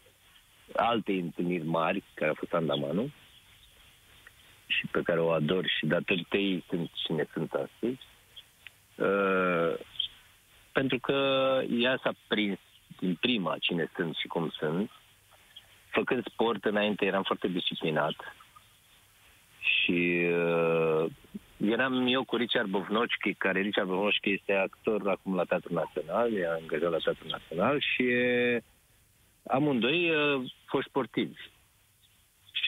alte 0.76 1.12
întâlniri 1.12 1.64
mari, 1.64 2.02
care 2.14 2.30
a 2.30 2.34
fost 2.34 2.54
Andamanul, 2.54 3.10
și 4.78 4.86
pe 4.86 5.00
care 5.02 5.20
o 5.20 5.30
ador 5.30 5.66
și 5.66 5.86
datorită 5.86 6.36
ei 6.36 6.64
sunt 6.68 6.90
cine 6.92 7.26
sunt 7.32 7.52
astăzi. 7.52 8.00
Uh, 8.94 9.78
pentru 10.72 10.98
că 10.98 11.18
ea 11.70 12.00
s-a 12.02 12.12
prins 12.28 12.58
din 12.98 13.14
prima 13.20 13.56
cine 13.60 13.90
sunt 13.94 14.16
și 14.16 14.26
cum 14.26 14.50
sunt. 14.58 14.90
Făcând 15.90 16.24
sport 16.24 16.64
înainte 16.64 17.04
eram 17.04 17.22
foarte 17.22 17.48
disciplinat 17.48 18.14
și 19.60 20.26
uh, 20.32 21.04
eram 21.56 22.06
eu 22.06 22.24
cu 22.24 22.36
Richard 22.36 22.68
Bovnochki, 22.68 23.34
care 23.34 23.60
Richard 23.60 23.88
Bovnochki 23.88 24.30
este 24.32 24.52
actor 24.52 25.08
acum 25.08 25.34
la 25.34 25.44
Teatrul 25.44 25.74
Național, 25.76 26.32
e 26.32 26.48
angajat 26.48 26.90
la 26.90 26.96
Teatrul 26.96 27.30
Național 27.30 27.80
și 27.80 28.02
uh, 28.02 28.62
amândoi 29.46 30.10
uh, 30.10 30.50
fost 30.64 30.86
sportivi. 30.88 31.50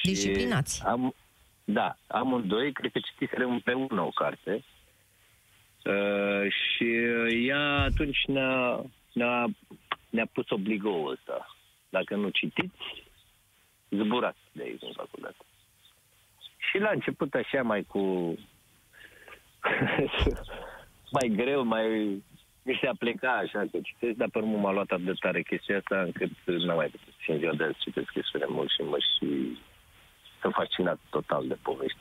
Disciplinați. 0.03 0.83
Am, 0.87 1.14
da, 1.64 1.96
amândoi, 2.07 2.72
cred 2.72 2.92
că 2.92 2.98
citiserăm 2.98 3.50
împreună 3.50 4.00
o 4.00 4.11
carte. 4.11 4.64
Uh, 5.85 6.53
și 6.53 6.85
ea 7.46 7.81
atunci 7.81 8.24
ne-a, 8.27 8.83
ne-a, 9.12 9.46
ne-a 10.11 10.27
pus 10.33 10.50
obligoul 10.50 11.10
ăsta. 11.10 11.56
Dacă 11.88 12.17
nu 12.17 12.29
citiți, 12.29 13.04
zburați 13.90 14.38
de 14.52 14.62
aici 14.62 14.83
în 14.83 14.92
facultate. 14.92 15.44
Și 16.71 16.79
la 16.79 16.90
început 16.90 17.35
așa 17.35 17.62
mai 17.62 17.83
cu... 17.83 18.35
mai 21.17 21.29
greu, 21.29 21.65
mai... 21.65 21.87
Mi 22.62 22.79
se 22.81 22.87
apleca 22.87 23.33
așa 23.33 23.65
că 23.71 23.79
citesc, 23.83 24.17
dar 24.17 24.29
pe 24.29 24.38
urmă 24.38 24.58
m-a 24.58 24.73
luat 24.73 24.90
atât 24.90 25.04
de 25.04 25.12
tare 25.21 25.42
chestia 25.42 25.79
asta 25.79 26.00
încât 26.00 26.31
n-am 26.44 26.77
mai 26.77 26.88
putut. 26.88 27.15
Și 27.19 27.31
în 27.31 27.38
ziua 27.38 27.54
de 27.54 27.65
azi 27.65 27.79
citesc 27.79 28.10
chestiune 28.10 28.46
mult 28.48 28.71
și 28.71 28.83
mă 28.83 28.96
și 28.98 29.58
sunt 30.45 30.57
fascinat 30.57 30.99
total 31.11 31.47
de 31.49 31.59
povești. 31.63 31.99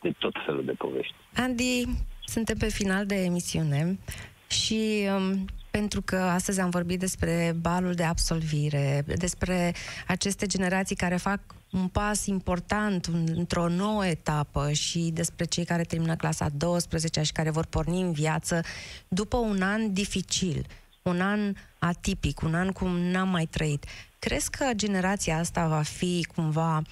De 0.00 0.14
tot 0.18 0.34
felul 0.46 0.64
de 0.64 0.72
povești. 0.72 1.14
Andy, 1.34 1.84
suntem 2.24 2.56
pe 2.56 2.68
final 2.68 3.06
de 3.06 3.14
emisiune 3.14 3.98
și 4.46 5.08
um, 5.16 5.44
pentru 5.70 6.02
că 6.02 6.16
astăzi 6.16 6.60
am 6.60 6.70
vorbit 6.70 6.98
despre 6.98 7.56
balul 7.60 7.94
de 7.94 8.04
absolvire, 8.04 9.04
despre 9.06 9.74
aceste 10.06 10.46
generații 10.46 10.96
care 10.96 11.16
fac 11.16 11.40
un 11.70 11.88
pas 11.88 12.26
important 12.26 13.06
într-o 13.34 13.68
nouă 13.68 14.06
etapă 14.06 14.72
și 14.72 15.10
despre 15.12 15.44
cei 15.44 15.64
care 15.64 15.82
termină 15.82 16.16
clasa 16.16 16.48
12 16.56 17.22
și 17.22 17.32
care 17.32 17.50
vor 17.50 17.66
porni 17.66 18.00
în 18.00 18.12
viață 18.12 18.60
după 19.08 19.36
un 19.36 19.62
an 19.62 19.92
dificil, 19.92 20.66
un 21.02 21.20
an 21.20 21.52
atipic, 21.78 22.40
un 22.40 22.54
an 22.54 22.72
cum 22.72 22.96
n-am 22.96 23.28
mai 23.28 23.46
trăit. 23.46 23.84
Crezi 24.18 24.50
că 24.50 24.70
generația 24.74 25.38
asta 25.38 25.66
va 25.66 25.82
fi 25.82 26.26
cumva 26.34 26.76
uh, 26.76 26.84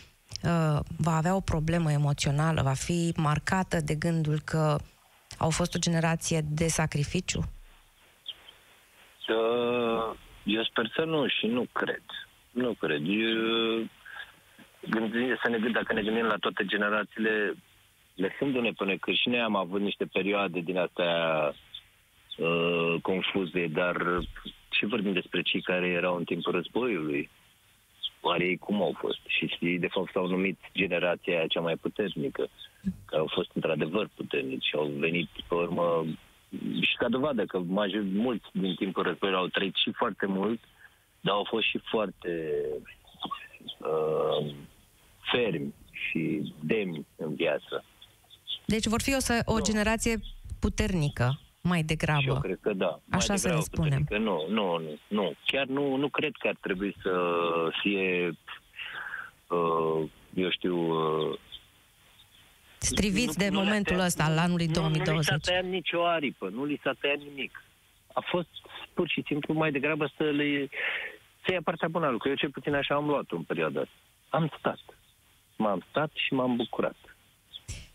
va 0.96 1.16
avea 1.16 1.34
o 1.34 1.40
problemă 1.40 1.92
emoțională, 1.92 2.62
va 2.62 2.72
fi 2.72 3.12
marcată 3.16 3.80
de 3.84 3.94
gândul 3.94 4.38
că 4.44 4.76
au 5.38 5.50
fost 5.50 5.74
o 5.74 5.78
generație 5.78 6.40
de 6.50 6.66
sacrificiu? 6.66 7.40
Uh, 9.28 10.16
eu 10.44 10.64
sper 10.64 10.90
să 10.94 11.04
nu 11.04 11.26
și 11.26 11.46
nu 11.46 11.66
cred. 11.72 12.02
Nu 12.50 12.72
cred. 12.72 13.00
Eu, 13.06 13.88
gândi, 14.88 15.16
să 15.42 15.48
ne 15.48 15.58
gândim, 15.58 15.72
dacă 15.72 15.92
ne 15.92 16.02
gândim 16.02 16.24
la 16.24 16.36
toate 16.36 16.64
generațiile, 16.64 17.54
lăsându-ne 18.14 18.72
până 18.72 18.96
că 18.96 19.10
și 19.10 19.28
noi 19.28 19.40
am 19.40 19.56
avut 19.56 19.80
niște 19.80 20.04
perioade 20.04 20.60
din 20.60 20.78
astea 20.78 21.52
uh, 22.36 22.94
confuze, 23.02 23.66
dar 23.66 23.96
și 24.70 24.86
vorbim 24.86 25.12
despre 25.12 25.42
cei 25.42 25.62
care 25.62 25.86
erau 25.86 26.16
în 26.16 26.24
timpul 26.24 26.52
războiului. 26.52 27.30
Oare 28.24 28.44
ei 28.44 28.56
cum 28.56 28.82
au 28.82 28.94
fost? 28.98 29.20
Și 29.26 29.56
ei, 29.60 29.78
de 29.78 29.86
fapt, 29.86 30.10
s-au 30.12 30.26
numit 30.26 30.58
generația 30.72 31.36
aia 31.36 31.46
cea 31.46 31.60
mai 31.60 31.76
puternică, 31.76 32.48
care 33.04 33.20
au 33.20 33.30
fost 33.34 33.50
într-adevăr 33.54 34.08
puternici 34.14 34.64
și 34.64 34.74
au 34.74 34.86
venit, 34.86 35.28
pe 35.48 35.54
urmă, 35.54 36.04
și 36.80 36.96
ca 36.96 37.08
dovadă 37.08 37.44
că 37.44 37.58
major, 37.58 38.02
mulți 38.02 38.46
din 38.52 38.74
timpul 38.74 39.02
războiului 39.02 39.40
au 39.40 39.48
trăit 39.48 39.74
și 39.74 39.92
foarte 39.92 40.26
mult, 40.26 40.60
dar 41.20 41.34
au 41.34 41.46
fost 41.48 41.66
și 41.66 41.78
foarte 41.78 42.62
uh, 43.78 44.54
fermi 45.32 45.74
și 45.90 46.52
demni 46.60 47.06
în 47.16 47.34
viață. 47.34 47.84
Deci 48.64 48.86
vor 48.86 49.00
fi 49.02 49.14
o, 49.14 49.52
o 49.54 49.60
generație 49.60 50.18
puternică 50.60 51.41
mai 51.62 51.82
degrabă. 51.82 52.20
Și 52.20 52.28
eu 52.28 52.40
cred 52.40 52.58
că 52.60 52.72
da. 52.72 53.00
Așa 53.10 53.36
să 53.36 53.48
le 53.48 53.60
spunem. 53.60 54.06
Nu, 54.08 54.46
nu, 54.48 54.78
nu, 54.78 54.98
nu. 55.08 55.32
Chiar 55.46 55.66
nu, 55.66 55.96
nu 55.96 56.08
cred 56.08 56.32
că 56.38 56.48
ar 56.48 56.56
trebui 56.60 56.96
să 57.02 57.12
fie, 57.82 58.28
uh, 59.48 60.08
eu 60.34 60.50
știu... 60.50 60.76
Uh, 60.76 61.38
Striviți 62.78 63.38
de 63.38 63.48
momentul 63.52 63.98
ăsta, 63.98 64.24
al 64.24 64.38
anului 64.38 64.68
2020. 64.68 65.06
Nu, 65.06 65.12
nu 65.12 65.18
li 65.18 65.24
s-a 65.24 65.36
tăiat 65.36 65.64
nicio 65.64 66.06
aripă, 66.06 66.48
nu 66.48 66.64
li 66.64 66.80
s-a 66.82 66.92
tăiat 67.00 67.18
nimic. 67.18 67.64
A 68.12 68.20
fost 68.30 68.48
pur 68.94 69.08
și 69.08 69.22
simplu 69.26 69.54
mai 69.54 69.72
degrabă 69.72 70.10
să 70.16 70.22
le... 70.22 70.68
să 71.44 71.52
ia 71.52 71.60
partea 71.64 71.88
bună 71.88 72.06
a 72.06 72.10
lucrului. 72.10 72.36
Eu 72.36 72.48
cel 72.48 72.60
puțin 72.60 72.74
așa 72.74 72.94
am 72.94 73.06
luat 73.06 73.24
în 73.30 73.42
perioada 73.42 73.80
asta. 73.80 73.94
Am 74.28 74.52
stat. 74.58 74.80
M-am 75.56 75.84
stat 75.88 76.10
și 76.14 76.34
m-am 76.34 76.56
bucurat. 76.56 76.96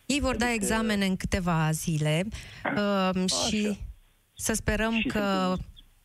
Ei 0.08 0.20
vor 0.20 0.36
da 0.36 0.45
adică- 0.45 0.64
examene 0.64 1.05
în 1.05 1.16
câteva 1.16 1.72
zile 1.72 2.28
uh, 2.76 3.30
și 3.49 3.80
să 4.34 4.53
sperăm 4.53 4.99
și 4.99 5.08
că... 5.08 5.55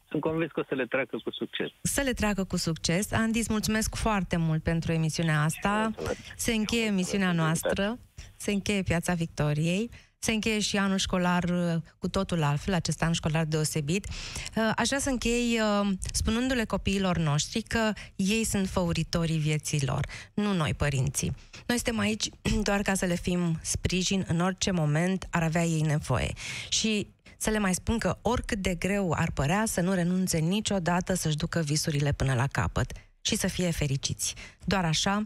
Sunt 0.09 0.23
convins 0.23 0.51
că 0.51 0.61
o 0.61 0.65
să 0.69 0.75
le 0.75 0.87
treacă 0.87 1.19
cu 1.25 1.31
succes. 1.31 1.69
Să 1.83 2.01
le 2.01 2.13
treacă 2.13 2.45
cu 2.45 2.57
succes. 2.57 3.13
Andis, 3.13 3.49
mulțumesc 3.49 3.95
foarte 3.95 4.37
mult 4.37 4.63
pentru 4.63 4.93
emisiunea 4.93 5.43
asta. 5.43 5.91
Se 6.37 6.53
încheie 6.53 6.85
emisiunea 6.85 7.33
noastră, 7.33 7.99
se 8.37 8.53
încheie 8.53 8.83
Piața 8.83 9.15
Victoriei 9.15 9.91
se 10.25 10.33
încheie 10.33 10.61
și 10.61 10.77
anul 10.77 10.97
școlar 10.97 11.45
uh, 11.45 11.83
cu 11.99 12.09
totul 12.09 12.43
altfel, 12.43 12.75
acest 12.75 13.03
an 13.03 13.13
școlar 13.13 13.45
deosebit. 13.45 14.07
Uh, 14.07 14.71
aș 14.77 14.87
vrea 14.87 14.99
să 14.99 15.09
închei 15.09 15.61
uh, 15.61 15.93
spunându-le 16.13 16.65
copiilor 16.65 17.19
noștri 17.19 17.63
că 17.63 17.93
ei 18.17 18.45
sunt 18.45 18.69
făuritorii 18.69 19.39
vieții 19.39 19.85
lor, 19.87 20.07
nu 20.35 20.53
noi, 20.53 20.75
părinții. 20.75 21.33
Noi 21.67 21.77
suntem 21.77 21.99
aici 21.99 22.29
doar 22.69 22.83
ca 22.83 22.95
să 22.95 23.05
le 23.05 23.15
fim 23.15 23.59
sprijin 23.63 24.25
în 24.29 24.41
orice 24.41 24.71
moment 24.71 25.27
ar 25.31 25.43
avea 25.43 25.65
ei 25.65 25.81
nevoie. 25.81 26.33
Și 26.69 27.07
să 27.37 27.51
le 27.51 27.59
mai 27.59 27.75
spun 27.75 27.99
că 27.99 28.19
oricât 28.23 28.59
de 28.59 28.75
greu 28.75 29.13
ar 29.17 29.31
părea 29.31 29.65
să 29.67 29.81
nu 29.81 29.93
renunțe 29.93 30.39
niciodată 30.39 31.15
să-și 31.15 31.37
ducă 31.37 31.61
visurile 31.61 32.13
până 32.13 32.35
la 32.35 32.47
capăt 32.47 32.93
și 33.21 33.37
să 33.37 33.47
fie 33.47 33.71
fericiți. 33.71 34.35
Doar 34.65 34.85
așa 34.85 35.25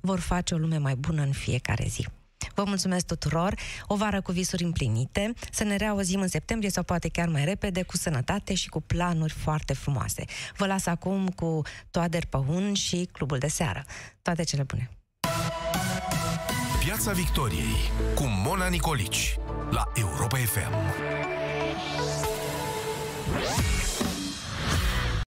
vor 0.00 0.20
face 0.20 0.54
o 0.54 0.58
lume 0.58 0.78
mai 0.78 0.94
bună 0.94 1.22
în 1.22 1.32
fiecare 1.32 1.84
zi. 1.88 2.06
Vă 2.56 2.64
mulțumesc 2.66 3.06
tuturor, 3.06 3.54
o 3.86 3.96
vară 3.96 4.20
cu 4.20 4.32
visuri 4.32 4.64
împlinite, 4.64 5.32
să 5.50 5.64
ne 5.64 5.76
reauzim 5.76 6.20
în 6.20 6.28
septembrie 6.28 6.70
sau 6.70 6.82
poate 6.82 7.08
chiar 7.08 7.28
mai 7.28 7.44
repede, 7.44 7.82
cu 7.82 7.96
sănătate 7.96 8.54
și 8.54 8.68
cu 8.68 8.80
planuri 8.80 9.32
foarte 9.32 9.72
frumoase. 9.72 10.24
Vă 10.56 10.66
las 10.66 10.86
acum 10.86 11.28
cu 11.28 11.62
Toader 11.90 12.24
Păun 12.26 12.74
și 12.74 13.08
Clubul 13.12 13.38
de 13.38 13.48
Seară. 13.48 13.84
Toate 14.22 14.42
cele 14.42 14.62
bune! 14.62 14.90
Piața 16.84 17.12
Victoriei 17.12 17.90
cu 18.14 18.24
Mona 18.44 18.66
Nicolici 18.66 19.38
la 19.70 19.84
Europa 19.94 20.36
FM. 20.36 20.74